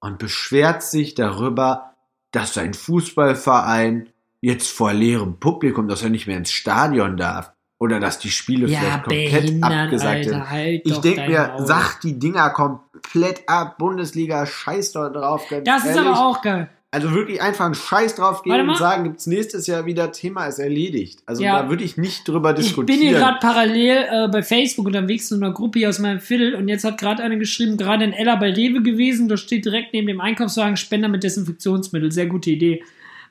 und 0.00 0.18
beschwert 0.18 0.82
sich 0.82 1.14
darüber, 1.14 1.94
dass 2.32 2.54
sein 2.54 2.74
Fußballverein 2.74 4.08
jetzt 4.40 4.70
vor 4.70 4.92
leerem 4.92 5.38
Publikum, 5.38 5.86
dass 5.86 6.02
er 6.02 6.10
nicht 6.10 6.26
mehr 6.26 6.38
ins 6.38 6.50
Stadion 6.50 7.16
darf. 7.16 7.52
Oder 7.80 7.98
dass 7.98 8.18
die 8.18 8.30
Spiele 8.30 8.68
Ja, 8.68 8.78
vielleicht 8.78 9.02
komplett 9.04 9.64
abgesagt 9.64 10.24
sind. 10.26 10.50
Halt 10.50 10.82
Ich 10.84 10.98
denke 10.98 11.22
mir, 11.28 11.48
Maul. 11.56 11.66
sag 11.66 12.00
die 12.02 12.18
Dinger 12.18 12.50
komplett 12.50 13.48
ab. 13.48 13.78
Bundesliga, 13.78 14.44
scheiß 14.46 14.92
dort 14.92 15.16
drauf. 15.16 15.46
Das 15.64 15.84
ist 15.84 15.96
ehrlich. 15.96 16.02
aber 16.10 16.26
auch 16.26 16.42
geil. 16.42 16.68
Also 16.92 17.12
wirklich 17.14 17.40
einfach 17.40 17.66
einen 17.66 17.76
Scheiß 17.76 18.16
drauf 18.16 18.42
geben 18.42 18.68
und 18.68 18.76
sagen, 18.76 19.04
gibt's 19.04 19.26
nächstes 19.28 19.68
Jahr 19.68 19.86
wieder, 19.86 20.10
Thema 20.10 20.46
ist 20.46 20.58
erledigt. 20.58 21.20
Also 21.24 21.42
Ja. 21.42 21.62
da 21.62 21.70
würde 21.70 21.84
ich 21.84 21.96
nicht 21.96 22.26
drüber 22.28 22.50
Ich 22.50 22.56
diskutieren. 22.66 22.86
bin 23.00 23.08
hier 23.08 23.16
gerade 23.16 23.38
parallel 23.40 24.06
äh, 24.10 24.28
bei 24.28 24.42
Facebook 24.42 24.86
unterwegs 24.86 25.30
in 25.30 25.42
einer 25.42 25.54
Gruppe 25.54 25.78
hier 25.78 25.88
aus 25.88 26.00
meinem 26.00 26.18
Viertel 26.18 26.56
und 26.56 26.66
jetzt 26.68 26.82
hat 26.84 26.98
gerade 26.98 27.22
eine 27.22 27.38
geschrieben, 27.38 27.76
gerade 27.76 28.04
in 28.04 28.12
Ella 28.12 28.34
bei 28.36 28.50
Rewe 28.52 28.82
gewesen, 28.82 29.28
da 29.28 29.36
steht 29.36 29.64
direkt 29.64 29.92
neben 29.94 30.08
dem 30.08 30.20
Einkaufswagen 30.20 30.76
Spender 30.76 31.08
mit 31.08 31.22
Desinfektionsmittel. 31.22 32.10
Sehr 32.10 32.26
gute 32.26 32.50
Idee. 32.50 32.82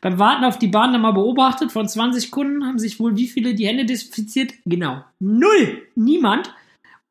Beim 0.01 0.19
Warten 0.19 0.45
auf 0.45 0.57
die 0.57 0.67
Bahn 0.67 0.93
dann 0.93 1.01
mal 1.01 1.12
beobachtet, 1.12 1.71
von 1.71 1.88
20 1.88 2.31
Kunden 2.31 2.65
haben 2.65 2.79
sich 2.79 2.99
wohl 2.99 3.17
wie 3.17 3.27
viele 3.27 3.53
die 3.53 3.67
Hände 3.67 3.85
desinfiziert? 3.85 4.53
Genau. 4.65 5.03
Null! 5.19 5.88
Niemand. 5.95 6.53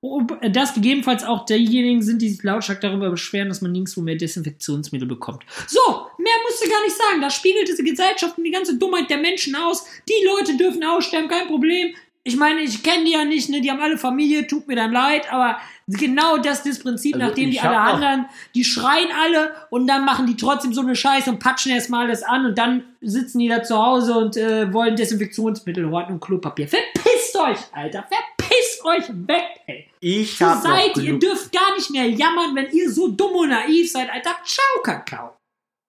Ob 0.01 0.39
das 0.53 0.75
gegebenenfalls 0.75 1.25
auch 1.25 1.45
diejenigen 1.45 2.03
sind, 2.03 2.23
die 2.23 2.29
sich 2.29 2.43
lautstark 2.45 2.81
darüber 2.81 3.11
beschweren, 3.11 3.49
dass 3.49 3.63
man 3.63 3.73
nirgendwo 3.73 4.01
mehr 4.01 4.15
Desinfektionsmittel 4.15 5.09
bekommt. 5.09 5.43
So, 5.67 5.81
mehr 6.19 6.35
musst 6.45 6.65
du 6.65 6.71
gar 6.71 6.83
nicht 6.85 6.97
sagen. 6.97 7.21
Das 7.21 7.35
spiegelt 7.35 7.67
diese 7.67 7.83
Gesellschaft 7.83 8.39
und 8.39 8.45
die 8.45 8.53
ganze 8.53 8.79
Dummheit 8.79 9.11
der 9.11 9.19
Menschen 9.19 9.57
aus. 9.57 9.85
Die 10.09 10.25
Leute 10.25 10.57
dürfen 10.57 10.85
aussterben, 10.85 11.29
kein 11.29 11.49
Problem. 11.49 11.95
Ich 12.23 12.37
meine, 12.37 12.61
ich 12.61 12.83
kenne 12.85 13.07
die 13.07 13.13
ja 13.13 13.25
nicht, 13.25 13.49
ne? 13.49 13.61
Die 13.61 13.71
haben 13.71 13.81
alle 13.81 13.99
Familie, 13.99 14.47
tut 14.47 14.69
mir 14.69 14.77
dann 14.77 14.93
leid, 14.93 15.33
aber 15.33 15.59
genau 15.89 16.37
das 16.39 16.59
ist 16.59 16.67
das 16.67 16.79
Prinzip, 16.81 17.15
Also 17.15 17.27
nachdem 17.27 17.51
die 17.51 17.61
alle 17.61 17.79
anderen, 17.79 18.27
die 18.55 18.65
schreien 18.65 19.09
alle 19.13 19.55
und 19.71 19.87
dann 19.87 20.05
machen 20.05 20.27
die 20.27 20.37
trotzdem 20.37 20.73
so 20.75 20.83
eine 20.83 20.95
Scheiße 20.95 21.31
und 21.31 21.39
patschen 21.39 21.73
erstmal 21.73 22.07
alles 22.07 22.23
an 22.23 22.47
und 22.47 22.59
dann 22.59 22.85
sitzen 23.01 23.39
die 23.39 23.49
da 23.49 23.63
zu 23.63 23.77
Hause 23.77 24.15
und 24.15 24.37
äh, 24.37 24.73
wollen 24.73 24.97
Desinfektionsmittel 24.97 25.91
horten 25.91 26.15
und 26.15 26.21
Klopapier. 26.21 26.69
Verpisst 26.69 27.37
euch, 27.37 27.59
Alter, 27.73 28.05
verpisst 28.09 28.85
euch 28.85 29.09
weg, 29.27 29.45
ey. 29.67 29.89
ich 30.01 30.37
So 30.37 30.47
hab 30.47 30.63
seid 30.63 30.97
ihr, 30.99 31.19
dürft 31.19 31.53
gar 31.53 31.75
nicht 31.75 31.91
mehr 31.91 32.09
jammern, 32.09 32.55
wenn 32.55 32.71
ihr 32.73 32.91
so 32.91 33.09
dumm 33.09 33.33
und 33.33 33.49
naiv 33.51 33.91
seid, 33.91 34.11
Alter. 34.11 34.37
Ciao, 34.45 34.83
Kakao. 34.83 35.38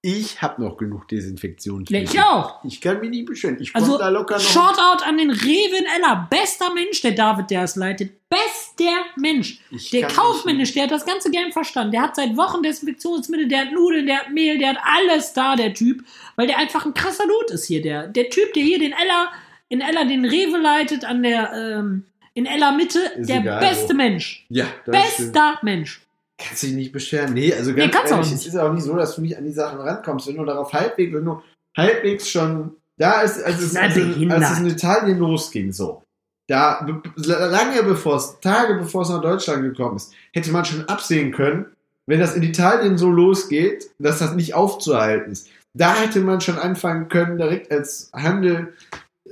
Ich 0.02 0.42
habe 0.42 0.62
noch 0.64 0.78
genug 0.78 1.10
Desinfektionsmittel. 1.10 2.08
ich 2.10 2.22
auch. 2.22 2.64
Ich 2.64 2.80
kann 2.80 3.02
mich 3.02 3.10
nicht 3.10 3.26
beschweren. 3.26 3.58
Ich 3.60 3.76
Also, 3.76 3.98
da 3.98 4.08
locker 4.08 4.36
noch. 4.36 4.42
Shoutout 4.42 5.04
an 5.04 5.18
den 5.18 5.30
Reven 5.30 5.86
Eller. 5.98 6.26
Bester 6.30 6.74
Mensch, 6.74 7.02
der 7.02 7.12
David, 7.12 7.50
der 7.52 7.64
es 7.64 7.76
leitet. 7.76 8.14
Bester 8.30 9.04
Mensch. 9.18 9.60
Ich 9.72 9.90
Der 9.90 10.08
kaufmännisch, 10.08 10.74
der 10.74 10.84
hat 10.84 10.92
das 10.92 11.06
Ganze 11.06 11.30
gern 11.32 11.52
verstanden. 11.52 11.92
Der 11.92 12.04
hat 12.04 12.16
seit 12.16 12.38
Wochen 12.38 12.64
Desinfektionsmittel, 12.64 13.50
der 13.50 13.62
hat 13.66 13.72
Nudeln, 13.74 14.06
der 14.06 14.20
hat 14.20 14.30
Mehl, 14.32 14.58
der 14.58 14.70
hat 14.70 14.78
alles 14.84 15.34
da, 15.34 15.58
der 15.58 15.74
Typ. 15.74 16.06
Weil 16.38 16.48
der 16.48 16.58
einfach 16.60 16.86
ein 16.86 16.94
krasser 16.94 17.26
Dude 17.26 17.56
ist 17.56 17.66
hier. 17.66 17.82
Der, 17.82 18.08
der 18.08 18.30
Typ, 18.30 18.54
der 18.54 18.64
hier 18.64 18.80
den 18.80 18.94
Eller, 18.94 19.32
in 19.68 19.82
Eller 19.82 20.06
den 20.06 20.24
Rewe 20.24 20.58
leitet, 20.60 21.04
an 21.04 21.24
der, 21.24 21.52
ähm, 21.54 22.06
in 22.36 22.46
Eller 22.46 22.72
Mitte, 22.72 23.00
Ist 23.00 23.30
der 23.30 23.42
egal, 23.42 23.60
beste 23.60 23.90
wo. 23.90 23.98
Mensch. 23.98 24.46
Ja, 24.48 24.68
das. 24.86 24.96
Bester 24.96 25.60
Mensch. 25.62 26.00
Kannst 26.40 26.64
dich 26.64 26.74
nicht 26.74 26.92
beschweren. 26.94 27.34
Nee, 27.34 27.54
also 27.54 27.76
ganz 27.76 27.92
du 27.92 28.00
auch 28.00 28.10
ehrlich, 28.12 28.32
es 28.32 28.48
ist 28.48 28.58
auch 28.58 28.72
nicht 28.72 28.84
so, 28.84 28.96
dass 28.96 29.16
du 29.16 29.22
nicht 29.22 29.38
an 29.38 29.44
die 29.44 29.52
Sachen 29.52 29.80
rankommst. 29.80 30.28
Wenn 30.28 30.38
du 30.38 30.46
darauf 30.46 30.72
halbwegs, 30.72 31.14
wenn 31.14 31.26
du 31.26 31.42
halbwegs 31.76 32.30
schon 32.30 32.78
da 32.98 33.22
ist, 33.22 33.44
als 33.44 33.62
es, 33.62 33.76
als, 33.76 33.96
als 33.98 34.52
es 34.52 34.60
in 34.60 34.68
Italien 34.68 35.20
losging, 35.20 35.72
so. 35.74 36.02
da, 36.48 36.86
lange 37.16 37.84
bevor 37.84 38.16
es, 38.16 38.40
Tage 38.40 38.76
bevor 38.76 39.04
es 39.04 39.10
nach 39.10 39.22
Deutschland 39.22 39.64
gekommen 39.64 39.98
ist, 39.98 40.14
hätte 40.34 40.52
man 40.52 40.66
schon 40.66 40.88
absehen 40.88 41.32
können, 41.32 41.66
wenn 42.08 42.20
das 42.20 42.36
in 42.36 42.44
Italien 42.44 42.98
so 42.98 43.10
losgeht, 43.10 43.92
dass 44.00 44.20
das 44.20 44.34
nicht 44.34 44.54
aufzuhalten 44.54 45.32
ist. 45.32 45.50
Da 45.74 45.94
hätte 45.94 46.22
man 46.22 46.42
schon 46.42 46.58
anfangen 46.58 47.10
können, 47.10 47.38
direkt 47.38 47.72
als 47.72 48.12
Handel 48.14 48.74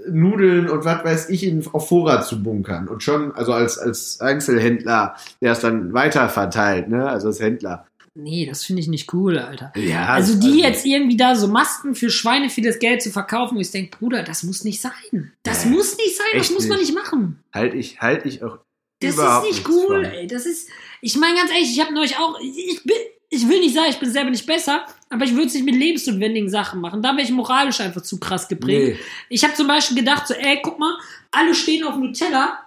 Nudeln 0.09 0.69
und 0.69 0.85
was 0.85 1.03
weiß 1.03 1.29
ich 1.29 1.43
in, 1.45 1.65
auf 1.73 1.87
Vorrat 1.89 2.25
zu 2.25 2.41
bunkern. 2.43 2.87
Und 2.87 3.03
schon, 3.03 3.31
also 3.33 3.53
als, 3.53 3.77
als 3.77 4.19
Einzelhändler, 4.21 5.15
der 5.41 5.51
es 5.53 5.59
dann 5.59 5.93
weiter 5.93 6.29
verteilt, 6.29 6.87
ne? 6.89 7.09
Also 7.09 7.27
als 7.27 7.39
Händler. 7.39 7.85
Nee, 8.19 8.47
das 8.47 8.63
finde 8.63 8.81
ich 8.81 8.87
nicht 8.87 9.13
cool, 9.13 9.37
Alter. 9.37 9.71
Ja, 9.75 10.07
Also 10.07 10.39
die 10.39 10.59
jetzt 10.61 10.85
irgendwie 10.87 11.17
da 11.17 11.35
so 11.35 11.47
Masken 11.47 11.93
für 11.93 12.09
Schweine 12.09 12.49
für 12.49 12.61
das 12.61 12.79
Geld 12.79 13.01
zu 13.03 13.11
verkaufen, 13.11 13.55
wo 13.57 13.61
ich 13.61 13.69
denke, 13.69 13.95
Bruder, 13.95 14.23
das 14.23 14.41
muss 14.41 14.63
nicht 14.63 14.81
sein. 14.81 15.33
Das 15.43 15.65
Nee, 15.65 15.71
muss 15.75 15.97
nicht 15.97 16.17
sein, 16.17 16.25
das 16.35 16.49
muss 16.49 16.67
man 16.67 16.79
nicht. 16.79 16.89
nicht 16.95 16.97
machen. 17.03 17.43
Halte 17.53 17.77
ich, 17.77 18.01
halte 18.01 18.27
ich 18.27 18.43
auch 18.43 18.57
Das 19.01 19.11
ist 19.17 19.43
nicht 19.43 19.69
cool, 19.69 20.03
von. 20.03 20.05
ey. 20.05 20.25
Das 20.25 20.47
ist, 20.47 20.67
ich 21.01 21.15
meine 21.17 21.35
ganz 21.37 21.51
ehrlich, 21.51 21.69
ich 21.71 21.79
habe 21.79 21.93
neulich 21.93 22.17
auch, 22.17 22.39
ich 22.41 22.81
bin, 22.83 22.95
ich 23.29 23.47
will 23.47 23.59
nicht 23.59 23.75
sagen, 23.75 23.87
ich 23.89 23.99
bin 23.99 24.09
selber 24.11 24.29
nicht 24.29 24.45
besser, 24.45 24.85
aber 25.09 25.25
ich 25.25 25.33
würde 25.33 25.47
es 25.47 25.53
nicht 25.53 25.65
mit 25.65 25.75
lebensnotwendigen 25.75 26.49
Sachen 26.49 26.79
machen. 26.79 27.01
Da 27.01 27.11
wäre 27.11 27.23
ich 27.23 27.31
moralisch 27.31 27.81
einfach 27.81 28.01
zu 28.01 28.19
krass 28.19 28.47
geprägt. 28.47 28.97
Nee. 28.99 29.05
Ich 29.29 29.43
habe 29.43 29.53
zum 29.53 29.67
Beispiel 29.67 29.97
gedacht, 29.97 30.27
so, 30.27 30.33
ey, 30.33 30.59
guck 30.63 30.79
mal, 30.79 30.93
alle 31.31 31.53
stehen 31.53 31.83
auf 31.83 31.97
Nutella. 31.97 32.59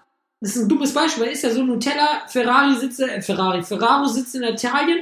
Das 0.42 0.56
ist 0.56 0.62
ein 0.62 0.68
dummes 0.68 0.92
Beispiel, 0.94 1.24
weil 1.24 1.32
ist 1.32 1.42
ja 1.44 1.50
so 1.50 1.62
Nutella, 1.62 2.22
Ferrari 2.28 2.74
sitze, 2.76 3.10
äh, 3.10 3.20
Ferrari, 3.22 3.62
Ferraro 3.62 4.06
sitzt 4.06 4.34
in 4.34 4.42
Italien. 4.42 5.00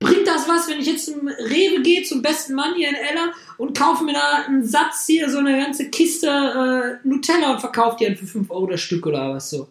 Bringt 0.00 0.26
das 0.26 0.48
was, 0.48 0.68
wenn 0.68 0.80
ich 0.80 0.86
jetzt 0.86 1.06
zum 1.06 1.28
Rewe 1.28 1.80
gehe, 1.82 2.02
zum 2.02 2.22
besten 2.22 2.54
Mann 2.54 2.74
hier 2.74 2.88
in 2.88 2.94
Ella 2.96 3.32
und 3.56 3.78
kaufe 3.78 4.02
mir 4.02 4.14
da 4.14 4.44
einen 4.48 4.64
Satz 4.64 5.06
hier, 5.06 5.30
so 5.30 5.38
eine 5.38 5.58
ganze 5.62 5.90
Kiste 5.90 6.26
äh, 6.26 7.06
Nutella 7.06 7.52
und 7.52 7.60
verkaufe 7.60 7.96
die 8.00 8.06
dann 8.06 8.16
für 8.16 8.26
5 8.26 8.50
Euro 8.50 8.66
das 8.66 8.80
Stück 8.80 9.06
oder 9.06 9.32
was 9.34 9.48
so. 9.50 9.68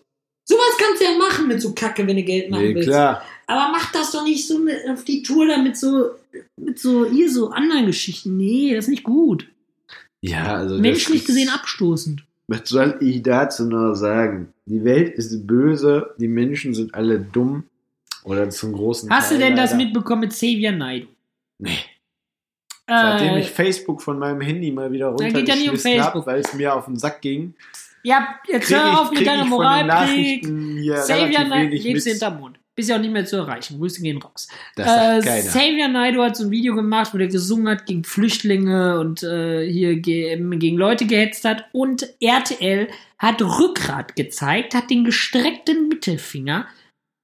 Sowas 0.48 0.78
kannst 0.80 1.02
du 1.02 1.06
ja 1.06 1.18
machen 1.18 1.48
mit 1.48 1.62
so 1.62 1.74
Kacke, 1.74 2.06
wenn 2.08 2.16
du 2.16 2.24
Geld 2.24 2.50
machen 2.50 2.64
Nee, 2.64 2.76
willst. 2.76 2.90
klar. 2.90 3.24
Aber 3.52 3.72
mach 3.72 3.92
das 3.92 4.12
doch 4.12 4.24
nicht 4.24 4.48
so 4.48 4.60
mit, 4.60 4.78
auf 4.90 5.04
die 5.04 5.24
Tour 5.24 5.46
da 5.48 5.58
mit 5.58 5.76
so, 5.78 6.12
mit 6.58 6.80
so, 6.80 7.06
hier 7.06 7.30
so 7.30 7.50
anderen 7.50 7.86
Geschichten. 7.86 8.38
Nee, 8.38 8.74
das 8.74 8.86
ist 8.86 8.90
nicht 8.92 9.04
gut. 9.04 9.48
Ja, 10.22 10.56
also 10.56 10.76
das 10.76 10.82
Menschlich 10.82 11.22
ist- 11.22 11.28
gesehen 11.28 11.50
abstoßend. 11.50 12.24
Was 12.48 12.68
soll 12.70 12.98
ich 13.02 13.22
dazu 13.24 13.66
noch 13.66 13.94
sagen? 13.96 14.54
Die 14.66 14.84
Welt 14.84 15.14
ist 15.16 15.48
böse, 15.48 16.14
die 16.18 16.28
Menschen 16.28 16.74
sind 16.74 16.94
alle 16.96 17.20
dumm. 17.20 17.64
Oder 18.24 18.50
zum 18.52 18.74
großen 18.74 19.10
Hast 19.10 19.30
Teil 19.30 19.40
du 19.40 19.44
denn 19.46 19.56
das 19.56 19.72
leider. 19.72 19.84
mitbekommen 19.84 20.22
mit 20.22 20.32
Xavier 20.32 20.72
Naidoo? 20.72 21.08
Nee. 21.60 21.80
Seitdem 22.88 23.30
Äh, 23.36 23.40
ich 23.42 23.50
Facebook 23.50 24.02
von 24.02 24.20
meinem 24.20 24.42
Handy 24.42 24.72
mal 24.72 24.92
wieder 24.92 25.12
geht 25.16 25.22
ja 25.22 25.28
um 25.30 25.36
runtergeschmissen 25.38 25.92
habe, 25.94 26.02
Facebook. 26.04 26.28
weil 26.28 26.40
es 26.42 26.54
mir 26.54 26.76
auf 26.76 26.86
den 26.86 26.98
Sack 26.98 27.22
ging, 27.22 27.54
ja, 28.04 28.36
jetzt 28.48 28.68
kriege 28.68 28.80
hör 28.82 29.02
auf 29.02 29.12
ich, 29.12 29.20
mit 29.20 29.28
deiner 29.28 29.44
ich 29.44 29.50
von 29.50 29.60
den 29.60 29.66
Moralpredigt. 29.88 30.44
Nachrichten 30.44 30.78
hier 30.78 30.94
Xavier 30.96 31.48
Naidoo 31.48 31.76
lebst 31.78 32.08
hinterm 32.08 32.40
Mond. 32.40 32.60
Bist 32.76 32.90
ja 32.90 32.96
auch 32.96 33.02
nicht 33.02 33.12
mehr 33.12 33.26
zu 33.26 33.36
erreichen. 33.36 33.80
Grüße 33.80 34.02
gehen 34.02 34.22
raus. 34.22 34.48
Das 34.76 35.26
sagt 35.26 35.46
Äh. 35.46 35.48
Xavier 35.48 35.88
Naidoo 35.90 36.24
hat 36.24 36.38
so 36.38 36.46
ein 36.46 36.52
Video 36.52 36.74
gemacht, 36.74 37.14
wo 37.14 37.18
der 37.18 37.28
gesungen 37.28 37.68
hat 37.68 37.86
gegen 37.86 38.04
Flüchtlinge 38.04 39.00
und 39.00 39.24
äh, 39.24 39.70
hier 39.70 39.98
ge 39.98 40.38
gegen 40.58 40.78
Leute 40.78 41.06
gehetzt 41.06 41.44
hat. 41.44 41.66
Und 41.74 42.08
RTL 42.22 42.88
hat 43.18 43.42
Rückgrat 43.42 44.16
gezeigt, 44.16 44.74
hat 44.74 44.90
den 44.90 45.04
gestreckten 45.04 45.90
Mittelfinger 45.90 46.68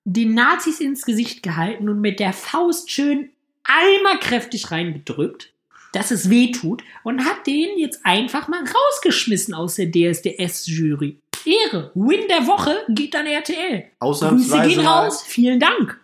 den 0.09 0.33
Nazis 0.33 0.79
ins 0.79 1.05
Gesicht 1.05 1.43
gehalten 1.43 1.89
und 1.89 1.99
mit 1.99 2.21
der 2.21 2.31
Faust 2.31 2.89
schön 2.91 3.29
einmal 3.63 4.17
kräftig 4.19 4.71
reingedrückt, 4.71 5.51
dass 5.91 6.11
es 6.11 6.29
weh 6.29 6.51
tut 6.51 6.81
und 7.03 7.25
hat 7.25 7.45
den 7.45 7.77
jetzt 7.77 8.05
einfach 8.05 8.47
mal 8.47 8.61
rausgeschmissen 8.61 9.53
aus 9.53 9.75
der 9.75 9.91
DSDS-Jury. 9.91 11.19
Ehre. 11.47 11.91
Win 11.95 12.27
der 12.29 12.45
Woche 12.47 12.75
geht 12.89 13.15
an 13.15 13.25
RTL. 13.25 13.79
Grüße 13.79 13.87
Ausnahmsweise 13.99 14.67
gehen 14.69 14.83
mal. 14.83 15.05
raus. 15.05 15.23
Vielen 15.23 15.59
Dank. 15.59 15.99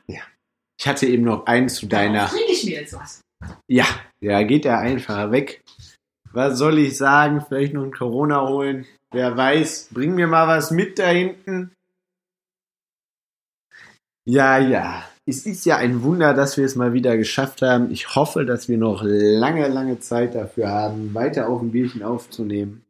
Ich 0.79 0.87
hatte 0.87 1.05
eben 1.05 1.23
noch 1.23 1.45
einen 1.45 1.69
zu 1.69 1.85
deiner. 1.85 2.27
Trinke 2.27 2.51
ich 2.51 2.65
mir 2.65 2.81
jetzt 2.81 2.93
was. 2.93 3.21
Ja, 3.67 3.85
ja, 4.21 4.41
geht 4.43 4.65
er 4.65 4.79
einfach 4.79 5.31
weg. 5.31 5.63
Was 6.31 6.57
soll 6.57 6.79
ich 6.79 6.97
sagen? 6.97 7.41
Vielleicht 7.47 7.73
noch 7.73 7.83
ein 7.83 7.93
Corona 7.93 8.47
holen. 8.47 8.85
Wer 9.11 9.37
weiß. 9.37 9.89
Bring 9.91 10.15
mir 10.15 10.27
mal 10.27 10.47
was 10.47 10.71
mit 10.71 10.97
da 10.97 11.07
hinten. 11.09 11.71
Ja, 14.25 14.57
ja. 14.57 15.03
Es 15.25 15.45
ist 15.45 15.65
ja 15.65 15.77
ein 15.77 16.03
Wunder, 16.03 16.33
dass 16.33 16.57
wir 16.57 16.65
es 16.65 16.75
mal 16.75 16.93
wieder 16.93 17.15
geschafft 17.15 17.61
haben. 17.61 17.91
Ich 17.91 18.15
hoffe, 18.15 18.45
dass 18.45 18.67
wir 18.67 18.77
noch 18.77 19.03
lange, 19.05 19.67
lange 19.67 19.99
Zeit 19.99 20.35
dafür 20.35 20.67
haben, 20.69 21.13
weiter 21.13 21.47
auf 21.47 21.61
ein 21.61 21.71
Bierchen 21.71 22.03
aufzunehmen. 22.03 22.82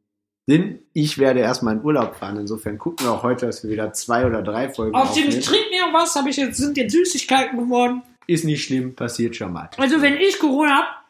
Denn 0.48 0.80
ich 0.92 1.18
werde 1.18 1.40
erstmal 1.40 1.76
in 1.76 1.84
Urlaub 1.84 2.16
fahren. 2.16 2.38
Insofern 2.38 2.78
gucken 2.78 3.06
wir 3.06 3.14
auch 3.14 3.24
heute, 3.24 3.46
dass 3.46 3.64
wir 3.64 3.72
wieder 3.72 3.94
zwei 3.94 4.26
oder 4.26 4.42
drei 4.42 4.70
Folgen 4.70 4.94
Auf 4.94 5.14
dem. 5.14 5.30
Trink 5.30 5.70
mir 5.72 5.94
was, 5.94 6.16
habe 6.16 6.30
ich 6.30 6.38
jetzt, 6.38 6.58
sind 6.58 6.76
jetzt 6.76 6.92
Süßigkeiten 6.92 7.58
geworden. 7.58 8.02
Ist 8.28 8.44
nicht 8.44 8.64
schlimm, 8.64 8.96
passiert 8.96 9.36
schon 9.36 9.54
mal. 9.54 9.70
Also 9.78 10.02
wenn 10.02 10.18
ich 10.18 10.40
Corona 10.40 10.78
hab, 10.78 11.04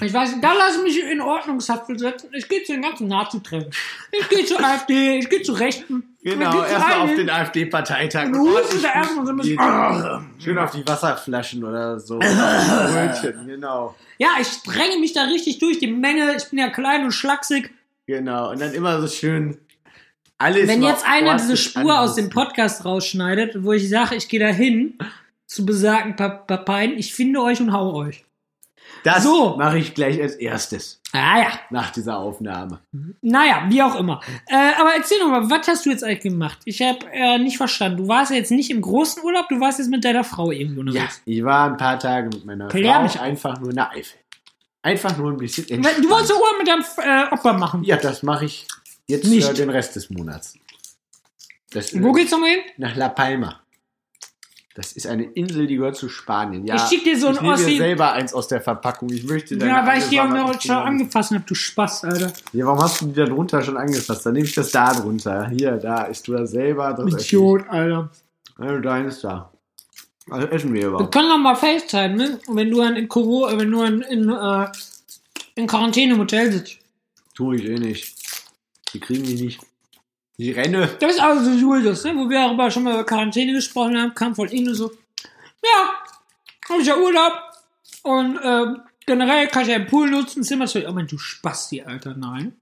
ich 0.00 0.12
weiß 0.12 0.32
nicht, 0.32 0.44
da 0.44 0.54
lasse 0.54 0.78
ich 0.78 0.84
mich 0.84 1.12
in 1.12 1.20
Ordnungshaft 1.20 1.86
setzen. 1.98 2.30
Ich 2.32 2.48
gehe 2.48 2.62
zu 2.64 2.72
den 2.72 2.82
ganzen 2.82 3.08
Nazi-Treffen. 3.08 3.70
Ich 4.10 4.28
gehe 4.30 4.44
zur 4.44 4.58
AfD, 4.64 5.18
ich 5.18 5.28
gehe 5.28 5.42
zu 5.42 5.52
Rechten. 5.52 6.16
Genau, 6.22 6.64
erstmal 6.64 7.00
auf 7.00 7.14
den 7.14 7.28
AfD-Parteitag. 7.28 8.26
Und 8.26 8.32
du 8.32 8.56
hustest 8.56 8.84
da 8.84 8.94
erstmal 8.94 9.26
so 9.26 9.32
ein 9.32 9.36
bisschen. 9.36 9.58
Schön 10.42 10.58
auf 10.58 10.70
die 10.70 10.86
Wasserflaschen 10.88 11.62
oder 11.62 12.00
so. 12.00 12.18
Brötchen, 12.18 13.46
genau. 13.46 13.94
Ja, 14.18 14.30
ich 14.40 14.62
dränge 14.62 14.98
mich 14.98 15.12
da 15.12 15.24
richtig 15.24 15.58
durch 15.58 15.78
die 15.78 15.88
Menge. 15.88 16.36
Ich 16.36 16.48
bin 16.48 16.58
ja 16.58 16.70
klein 16.70 17.04
und 17.04 17.12
schlaksig. 17.12 17.70
Genau. 18.06 18.50
Und 18.50 18.60
dann 18.60 18.72
immer 18.72 19.00
so 19.00 19.08
schön 19.08 19.58
alles. 20.38 20.68
Wenn 20.68 20.82
jetzt 20.82 21.04
einer 21.06 21.36
diese 21.36 21.56
Spur 21.56 21.98
aus 22.00 22.14
dem. 22.14 22.30
Podcast 22.30 22.84
rausschneidet, 22.84 23.62
wo 23.64 23.72
ich 23.72 23.88
sage, 23.88 24.14
ich 24.16 24.28
gehe 24.28 24.40
da 24.40 24.48
hin 24.48 24.98
zu 25.46 25.64
besagten 25.64 26.16
Pa- 26.16 26.28
Papeien, 26.28 26.98
ich 26.98 27.14
finde 27.14 27.40
euch 27.42 27.60
und 27.60 27.72
hau 27.72 27.94
euch. 27.94 28.24
Das 29.02 29.22
So. 29.24 29.56
mache 29.56 29.78
ich 29.78 29.94
gleich 29.94 30.20
als 30.20 30.34
erstes 30.34 31.00
Ah 31.12 31.38
ja, 31.38 31.48
nach 31.70 31.90
dieser 31.90 32.18
Aufnahme. 32.18 32.80
naja, 33.22 33.64
wie 33.68 33.82
auch 33.82 33.94
immer. 33.98 34.20
Äh, 34.48 34.72
aber 34.78 34.90
erzähl 34.96 35.18
doch 35.20 35.28
mal, 35.28 35.48
was 35.48 35.66
hast 35.68 35.86
du 35.86 35.90
jetzt 35.90 36.04
eigentlich 36.04 36.20
gemacht? 36.20 36.58
Ich 36.64 36.82
habe 36.82 36.98
äh, 37.12 37.38
nicht 37.38 37.56
verstanden. 37.56 37.98
Du 37.98 38.08
warst 38.08 38.30
ja 38.30 38.36
jetzt 38.36 38.50
nicht 38.50 38.70
im 38.70 38.82
großen 38.82 39.22
Urlaub, 39.22 39.48
du 39.48 39.58
warst 39.60 39.78
jetzt 39.78 39.88
mit 39.88 40.04
deiner 40.04 40.24
Frau 40.24 40.50
irgendwo 40.50 40.82
Ja, 40.82 40.88
unterwegs. 40.90 41.22
ich 41.24 41.42
war 41.44 41.70
ein 41.70 41.76
paar 41.76 41.98
Tage 41.98 42.28
mit 42.28 42.44
meiner 42.44 42.68
Klär 42.68 42.94
Frau 42.94 43.02
mich 43.04 43.20
einfach 43.20 43.58
nur 43.60 43.70
in 43.70 43.76
der 43.76 43.90
Eifel. 43.90 44.18
Einfach 44.86 45.16
nur 45.18 45.32
ein 45.32 45.36
bisschen 45.36 45.68
entspannt. 45.68 46.04
Du 46.04 46.08
wolltest 46.10 46.32
Urlaub 46.32 46.54
mit 46.58 46.68
deinem 46.68 46.84
äh, 47.30 47.34
Opa 47.34 47.52
machen. 47.54 47.82
Ja, 47.82 47.96
das 47.96 48.22
mache 48.22 48.44
ich 48.44 48.66
jetzt 49.08 49.26
Nicht. 49.26 49.46
für 49.48 49.54
den 49.54 49.68
Rest 49.70 49.96
des 49.96 50.10
Monats. 50.10 50.54
Das, 51.72 51.92
Wo 52.00 52.12
geht's 52.12 52.30
nochmal 52.30 52.50
hin? 52.50 52.60
Nach 52.76 52.94
La 52.94 53.08
Palma. 53.08 53.60
Das 54.76 54.92
ist 54.92 55.06
eine 55.06 55.24
Insel, 55.24 55.66
die 55.66 55.76
gehört 55.76 55.96
zu 55.96 56.08
Spanien. 56.08 56.66
Ja, 56.66 56.76
Ich 56.76 56.82
schick 56.82 57.02
dir 57.02 57.18
so 57.18 57.28
ein 57.28 57.34
ich 57.34 57.40
nehme 57.40 57.54
Ossi- 57.54 57.64
mir 57.70 57.76
selber 57.78 58.12
eins 58.12 58.32
aus 58.34 58.46
der 58.46 58.60
Verpackung. 58.60 59.08
Ich 59.10 59.24
möchte 59.24 59.56
Ja, 59.56 59.86
weil 59.86 59.98
ich 60.00 60.08
die 60.08 60.20
auch 60.20 60.28
noch 60.28 60.60
schon 60.60 60.76
angefasst 60.76 61.30
habe, 61.32 61.42
du 61.46 61.54
Spaß, 61.54 62.04
Alter. 62.04 62.32
Ja, 62.52 62.66
warum 62.66 62.80
hast 62.82 63.00
du 63.00 63.06
die 63.06 63.14
da 63.14 63.24
drunter 63.24 63.62
schon 63.62 63.76
angefasst? 63.78 64.24
Dann 64.26 64.34
nehme 64.34 64.44
ich 64.46 64.54
das 64.54 64.70
da 64.70 64.92
drunter. 64.92 65.48
Hier, 65.48 65.72
da, 65.78 66.02
ist 66.04 66.28
du 66.28 66.32
da 66.34 66.46
selber. 66.46 66.92
Das 66.92 67.24
Idiot, 67.24 67.64
Alter. 67.68 68.10
Ja, 68.60 68.78
deins 68.78 69.20
da. 69.22 69.50
Also 70.30 70.46
essen 70.48 70.72
wir 70.74 70.80
Wir 70.82 70.88
überhaupt. 70.88 71.12
können 71.14 71.28
noch 71.28 71.38
mal 71.38 71.54
FaceTime, 71.54 72.16
ne? 72.16 72.40
Wenn 72.48 72.70
du 72.70 72.78
dann 72.82 72.96
in 72.96 73.08
Corona, 73.08 73.56
wenn 73.58 73.70
du 73.70 73.80
dann 73.82 74.02
in, 74.02 74.28
äh, 74.28 74.66
in 75.54 75.66
Quarantäne 75.66 76.14
im 76.14 76.20
Hotel 76.20 76.50
sitzt. 76.52 76.78
Tue 77.34 77.56
ich 77.56 77.64
eh 77.64 77.78
nicht. 77.78 78.14
Die 78.92 79.00
kriegen 79.00 79.24
die 79.24 79.34
nicht. 79.34 79.60
Die 80.38 80.50
renne. 80.50 80.88
Das 81.00 81.12
ist 81.12 81.20
also 81.20 81.50
Julius, 81.50 82.04
ne? 82.04 82.14
Wo 82.16 82.28
wir 82.28 82.38
darüber 82.40 82.70
schon 82.70 82.82
mal 82.82 82.94
über 82.94 83.04
Quarantäne 83.04 83.52
gesprochen 83.52 83.96
haben, 83.98 84.14
kam 84.14 84.34
von 84.34 84.48
Ihnen 84.48 84.74
so, 84.74 84.90
ja, 85.64 85.94
hab 86.68 86.80
ich 86.80 86.86
ja 86.86 86.96
Urlaub 86.96 87.32
und 88.02 88.38
ähm, 88.42 88.80
generell 89.06 89.46
kann 89.48 89.62
ich 89.62 89.68
ja 89.68 89.78
den 89.78 89.86
Pool 89.86 90.10
nutzen, 90.10 90.42
Zimmer 90.42 90.66
zu. 90.66 90.84
Oh 90.86 90.92
mein, 90.92 91.06
du 91.06 91.18
Spasti, 91.18 91.82
Alter, 91.82 92.14
nein. 92.16 92.52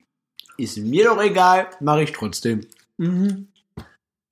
Ist 0.56 0.76
mir 0.78 1.04
doch 1.06 1.20
egal, 1.20 1.68
mache 1.80 2.04
ich 2.04 2.12
trotzdem. 2.12 2.66
Mhm. 2.98 3.48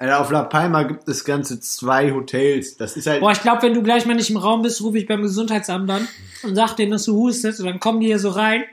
Also 0.03 0.15
auf 0.17 0.31
La 0.33 0.43
Palma 0.43 0.83
gibt 0.83 1.07
es 1.07 1.25
ganze 1.25 1.61
zwei 1.61 2.11
Hotels. 2.11 2.77
Das 2.77 2.97
ist 2.97 3.07
halt. 3.07 3.21
Boah, 3.21 3.31
ich 3.31 3.41
glaube, 3.41 3.63
wenn 3.63 3.73
du 3.73 3.85
gleich 3.85 4.05
mal 4.05 4.15
nicht 4.17 4.31
im 4.31 4.37
Raum 4.37 4.63
bist, 4.63 4.81
rufe 4.83 4.99
ich 4.99 5.07
beim 5.07 5.23
Gesundheitsamt 5.23 5.89
an 5.89 6.09
und 6.43 6.57
sag 6.57 6.75
denen, 6.75 6.91
dass 6.91 7.05
du 7.05 7.15
hustest 7.15 7.61
und 7.61 7.67
dann 7.67 7.79
kommen 7.79 8.01
die 8.01 8.09
hier 8.09 8.19
so 8.19 8.31
rein. 8.31 8.65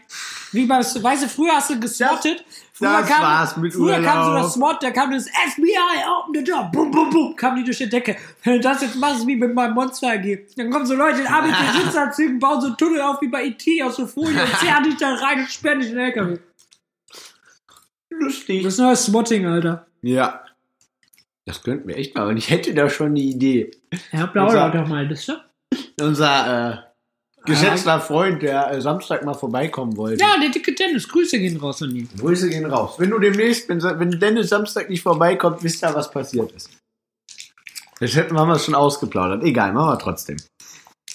Wie 0.54 0.66
bei, 0.66 0.80
weißt 0.80 1.24
du, 1.24 1.30
früher 1.30 1.52
hast 1.52 1.70
du 1.70 1.80
geswattet. 1.80 2.44
Früher 2.74 3.02
das 3.02 3.10
war's 3.12 3.58
mit 3.58 3.76
Früher 3.76 4.02
kam 4.02 4.24
so 4.24 4.30
Urlaub. 4.32 4.44
das 4.44 4.54
SWAT, 4.56 4.82
da 4.82 4.90
kam 4.90 5.12
das 5.12 5.28
FBI, 5.28 5.78
open 6.20 6.34
the 6.34 6.44
door, 6.44 6.68
bum, 6.74 6.90
bum, 6.90 7.12
bum, 7.12 7.36
kam 7.36 7.58
die 7.58 7.64
durch 7.64 7.78
die 7.78 7.90
Decke. 7.90 8.16
Wenn 8.44 8.54
du 8.54 8.62
das 8.62 8.82
jetzt 8.82 8.96
machst, 8.96 9.28
wie 9.28 9.36
mit 9.36 9.54
meinem 9.54 9.76
Monster 9.76 10.14
AG, 10.14 10.48
dann 10.58 10.72
kommen 10.72 10.88
so 10.88 10.96
Leute 10.96 11.22
in 11.22 11.28
ABT-Sitzanzügen, 11.32 12.40
bauen 12.40 12.60
so 12.60 12.68
einen 12.68 12.78
Tunnel 12.78 13.02
auf 13.02 13.22
wie 13.22 13.28
bei 13.28 13.46
E.T. 13.46 13.84
aus 13.84 13.98
so 13.98 14.08
Folie 14.08 14.42
und 14.42 14.56
zerren 14.60 14.84
dich 14.84 14.98
da 14.98 15.14
rein 15.14 15.42
und 15.42 15.52
sperren 15.52 15.80
dich 15.80 15.92
in 15.92 15.96
den 15.96 16.06
LKW. 16.06 16.38
lustig. 18.10 18.64
Das 18.64 18.74
ist 18.74 18.80
neues 18.80 19.06
Swatting, 19.06 19.46
Alter. 19.46 19.86
Ja. 20.02 20.42
Das 21.50 21.64
könnten 21.64 21.88
wir 21.88 21.98
echt 21.98 22.14
mal. 22.14 22.28
Und 22.28 22.38
ich 22.38 22.52
hätte 22.52 22.76
da 22.76 22.88
schon 22.92 23.16
die 23.16 23.32
Idee. 23.32 23.72
Ja, 24.12 24.28
plaudert 24.28 24.76
doch 24.76 24.88
mal, 24.88 25.08
das 25.08 25.28
ist 25.28 25.36
Unser, 26.00 26.70
äh, 26.72 26.78
geschätzter 27.44 28.00
Freund, 28.00 28.44
der 28.44 28.72
äh, 28.72 28.80
Samstag 28.80 29.26
mal 29.26 29.34
vorbeikommen 29.34 29.98
wollte. 29.98 30.24
Ja, 30.24 30.40
der 30.40 30.50
dicke 30.50 30.76
Dennis. 30.76 31.08
Grüße 31.08 31.40
gehen 31.40 31.58
raus 31.58 31.82
an 31.82 31.96
ihn. 31.96 32.08
Grüße 32.20 32.52
gehen 32.52 32.68
raus. 32.68 33.00
Wenn 33.00 33.10
du 33.10 33.18
demnächst, 33.18 33.68
wenn, 33.68 33.82
wenn 33.82 34.12
Dennis 34.20 34.50
Samstag 34.50 34.92
nicht 34.92 35.02
vorbeikommt, 35.02 35.64
wisst 35.64 35.84
ihr, 35.84 35.96
was 35.96 36.12
passiert 36.12 36.52
ist. 36.52 36.70
Das 38.00 38.16
hätten 38.16 38.36
wir 38.36 38.46
mal 38.46 38.60
schon 38.60 38.76
ausgeplaudert. 38.76 39.44
Egal, 39.44 39.74
machen 39.74 39.90
wir 39.90 39.98
trotzdem. 39.98 40.38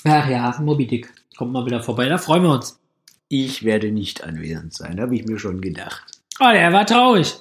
Ach 0.03 0.29
ja, 0.29 0.53
Moby 0.61 0.89
Dick. 0.89 1.15
Kommt 1.37 1.53
mal 1.53 1.65
wieder 1.65 1.81
vorbei. 1.81 2.09
Da 2.09 2.19
freuen 2.19 2.43
wir 2.43 2.51
uns. 2.51 2.77
Ich 3.29 3.63
werde 3.63 3.93
nicht 3.93 4.25
anwesend 4.25 4.75
sein, 4.75 5.01
habe 5.01 5.15
ich 5.15 5.27
mir 5.27 5.39
schon 5.39 5.61
gedacht. 5.61 6.03
Oh, 6.41 6.51
der 6.53 6.73
war 6.73 6.87
traurig. 6.87 7.37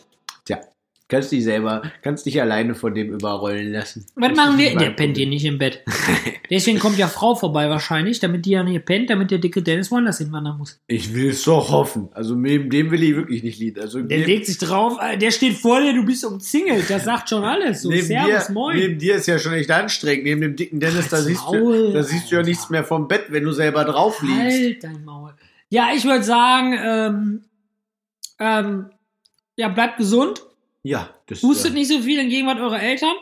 Kannst 1.14 1.32
dich 1.32 1.44
selber, 1.44 1.84
kannst 2.02 2.26
dich 2.26 2.42
alleine 2.42 2.74
von 2.74 2.96
dem 2.96 3.14
überrollen 3.14 3.72
lassen. 3.72 4.06
Was 4.16 4.30
Das 4.30 4.38
machen 4.38 4.58
wir? 4.58 4.70
nicht 4.70 4.82
Der 4.82 4.90
pennt 4.90 5.16
hier 5.16 5.28
nicht 5.28 5.46
im 5.46 5.60
Bett. 5.60 5.84
Deswegen 6.50 6.80
kommt 6.80 6.98
ja 6.98 7.08
Frau 7.08 7.36
vorbei 7.36 7.70
wahrscheinlich, 7.70 8.20
damit 8.20 8.48
die 8.48 8.52
ja 8.52 8.66
hier 8.66 8.80
pennt, 8.80 9.12
damit 9.12 9.30
der 9.30 9.38
dicke 9.38 9.62
Dennis 9.62 9.92
woanders 9.92 10.18
hinwandern 10.18 10.58
muss. 10.58 10.82
Ich 10.88 11.14
will 11.14 11.30
es 11.30 11.44
doch 11.44 11.70
hoffen. 11.70 12.10
Also 12.14 12.34
neben 12.34 12.72
dem 12.72 12.90
will 12.90 13.04
ich 13.04 13.16
wirklich 13.16 13.44
nicht 13.44 13.60
liegen. 13.60 13.80
Also 13.80 14.02
Der 14.02 14.26
legt 14.26 14.48
sich 14.48 14.58
drauf, 14.58 14.98
äh, 15.00 15.16
der 15.16 15.30
steht 15.30 15.54
vor 15.54 15.82
dir, 15.82 15.94
du 15.94 16.04
bist 16.04 16.26
umzingelt. 16.26 16.90
Das 16.90 17.04
sagt 17.06 17.30
schon 17.30 17.44
alles. 17.44 17.84
So, 17.84 17.90
neben, 17.90 18.08
Servus, 18.08 18.48
dir, 18.48 18.54
moin. 18.54 18.78
neben 18.78 18.98
dir 18.98 19.16
ist 19.16 19.28
ja 19.28 19.38
schon 19.38 19.54
echt 19.54 19.70
anstrengend. 19.70 20.24
Neben 20.24 20.42
dem 20.42 20.56
dicken 20.56 20.80
Dennis, 20.80 21.10
da 21.10 21.22
siehst, 21.22 21.44
Maul, 21.46 21.88
du, 21.88 21.94
da 21.94 22.02
siehst 22.02 22.32
du 22.32 22.38
ja 22.38 22.42
nichts 22.42 22.72
mehr 22.72 22.84
vom 22.84 23.08
Bett, 23.08 23.26
wenn 23.30 23.44
du 23.44 23.52
selber 23.52 23.86
drauf 23.86 24.20
liegst. 24.24 24.40
Halt 24.40 24.84
dein 24.84 25.06
Maul. 25.06 25.34
Ja, 25.70 25.90
ich 25.96 26.06
würde 26.06 26.24
sagen, 26.24 26.76
ähm, 26.84 27.42
ähm, 28.40 28.86
ja, 29.56 29.70
bleibt 29.70 29.98
gesund. 29.98 30.44
Ja, 30.84 31.10
das 31.28 31.42
Hustet 31.42 31.72
ja. 31.72 31.80
nicht 31.80 31.88
so 31.88 32.00
viel 32.02 32.20
in 32.20 32.30
Gegenwart 32.30 32.60
eurer 32.60 32.82
Eltern. 32.82 33.16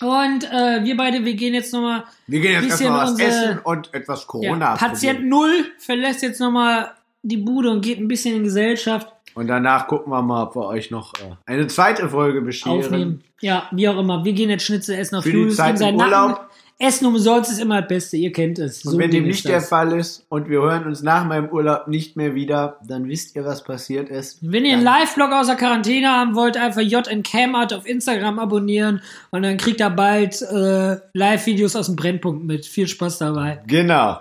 Und 0.00 0.44
äh, 0.44 0.82
wir 0.82 0.96
beide, 0.96 1.24
wir 1.24 1.34
gehen 1.34 1.54
jetzt 1.54 1.72
nochmal. 1.72 2.04
Wir 2.26 2.40
gehen 2.40 2.52
jetzt 2.52 2.80
erstmal 2.80 3.06
was 3.06 3.18
essen 3.20 3.58
und 3.60 3.94
etwas 3.94 4.26
Corona. 4.26 4.74
Ja, 4.74 4.76
Patient 4.76 5.24
Null 5.26 5.66
verlässt 5.78 6.22
jetzt 6.22 6.40
nochmal 6.40 6.90
die 7.22 7.36
Bude 7.36 7.70
und 7.70 7.82
geht 7.82 7.98
ein 7.98 8.08
bisschen 8.08 8.34
in 8.34 8.42
Gesellschaft 8.42 9.06
Und 9.34 9.46
danach 9.46 9.86
gucken 9.86 10.12
wir 10.12 10.20
mal, 10.22 10.44
ob 10.44 10.56
wir 10.56 10.66
euch 10.66 10.90
noch 10.90 11.14
äh, 11.14 11.36
eine 11.46 11.68
zweite 11.68 12.08
Folge 12.08 12.40
bescheren. 12.42 12.80
aufnehmen. 12.80 13.24
Ja, 13.40 13.68
wie 13.70 13.88
auch 13.88 13.98
immer. 13.98 14.24
Wir 14.24 14.32
gehen 14.32 14.50
jetzt 14.50 14.64
Schnitzel 14.64 14.96
essen 14.96 15.16
auf 15.16 15.24
Für 15.24 15.30
die 15.30 15.36
Julius 15.36 15.56
Zeit 15.56 15.70
in 15.72 15.76
seinen 15.76 16.00
im 16.00 16.10
Nacken. 16.10 16.44
Essen 16.82 17.06
umsonst 17.06 17.52
ist 17.52 17.60
immer 17.60 17.80
das 17.80 17.88
Beste, 17.88 18.16
ihr 18.16 18.32
kennt 18.32 18.58
es. 18.58 18.84
Und 18.84 18.98
wenn 18.98 19.12
dem 19.12 19.24
nicht 19.24 19.46
der. 19.46 19.60
Fall 19.60 19.96
ist 19.96 20.26
und 20.28 20.48
wir 20.48 20.60
hören 20.60 20.84
uns 20.84 21.00
nach 21.00 21.24
meinem 21.24 21.48
Urlaub 21.48 21.86
nicht 21.86 22.16
mehr 22.16 22.34
wieder, 22.34 22.78
dann 22.84 23.08
wisst 23.08 23.36
ihr, 23.36 23.44
was 23.44 23.62
passiert 23.62 24.08
ist. 24.08 24.38
Wenn 24.42 24.64
ihr 24.64 24.72
einen 24.72 24.82
Live-Blog 24.82 25.30
aus 25.30 25.46
der 25.46 25.54
Quarantäne 25.54 26.08
haben 26.08 26.34
wollt, 26.34 26.56
einfach 26.56 26.80
JN 26.80 27.22
Camart 27.22 27.72
auf 27.72 27.86
Instagram 27.86 28.40
abonnieren 28.40 29.00
und 29.30 29.42
dann 29.42 29.58
kriegt 29.58 29.80
ihr 29.80 29.90
bald 29.90 30.42
äh, 30.42 30.96
Live-Videos 31.12 31.76
aus 31.76 31.86
dem 31.86 31.94
Brennpunkt 31.94 32.44
mit. 32.44 32.66
Viel 32.66 32.88
Spaß 32.88 33.18
dabei. 33.18 33.62
Genau. 33.68 34.20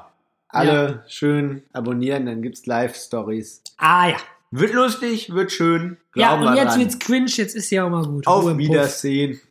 Alle 0.49 1.03
schön 1.07 1.63
abonnieren, 1.73 2.27
dann 2.27 2.43
gibt's 2.43 2.67
Live-Stories. 2.67 3.63
Ah 3.77 4.09
ja. 4.09 4.17
Wird 4.51 4.73
lustig, 4.73 5.33
wird 5.33 5.51
schön. 5.51 5.97
Ja, 6.13 6.35
Glauben 6.35 6.47
und 6.47 6.53
wir 6.53 6.61
jetzt 6.61 6.73
dran. 6.73 6.79
wird's 6.81 6.99
cringe, 6.99 7.31
jetzt 7.31 7.55
ist 7.55 7.71
ja 7.71 7.85
auch 7.85 7.89
mal 7.89 8.05
gut. 8.05 8.27
Auf 8.27 8.43
im 8.43 8.57
Puff. 8.57 8.59
Wiedersehen. 8.59 9.41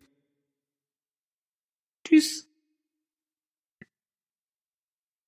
Tschüss. 2.06 2.49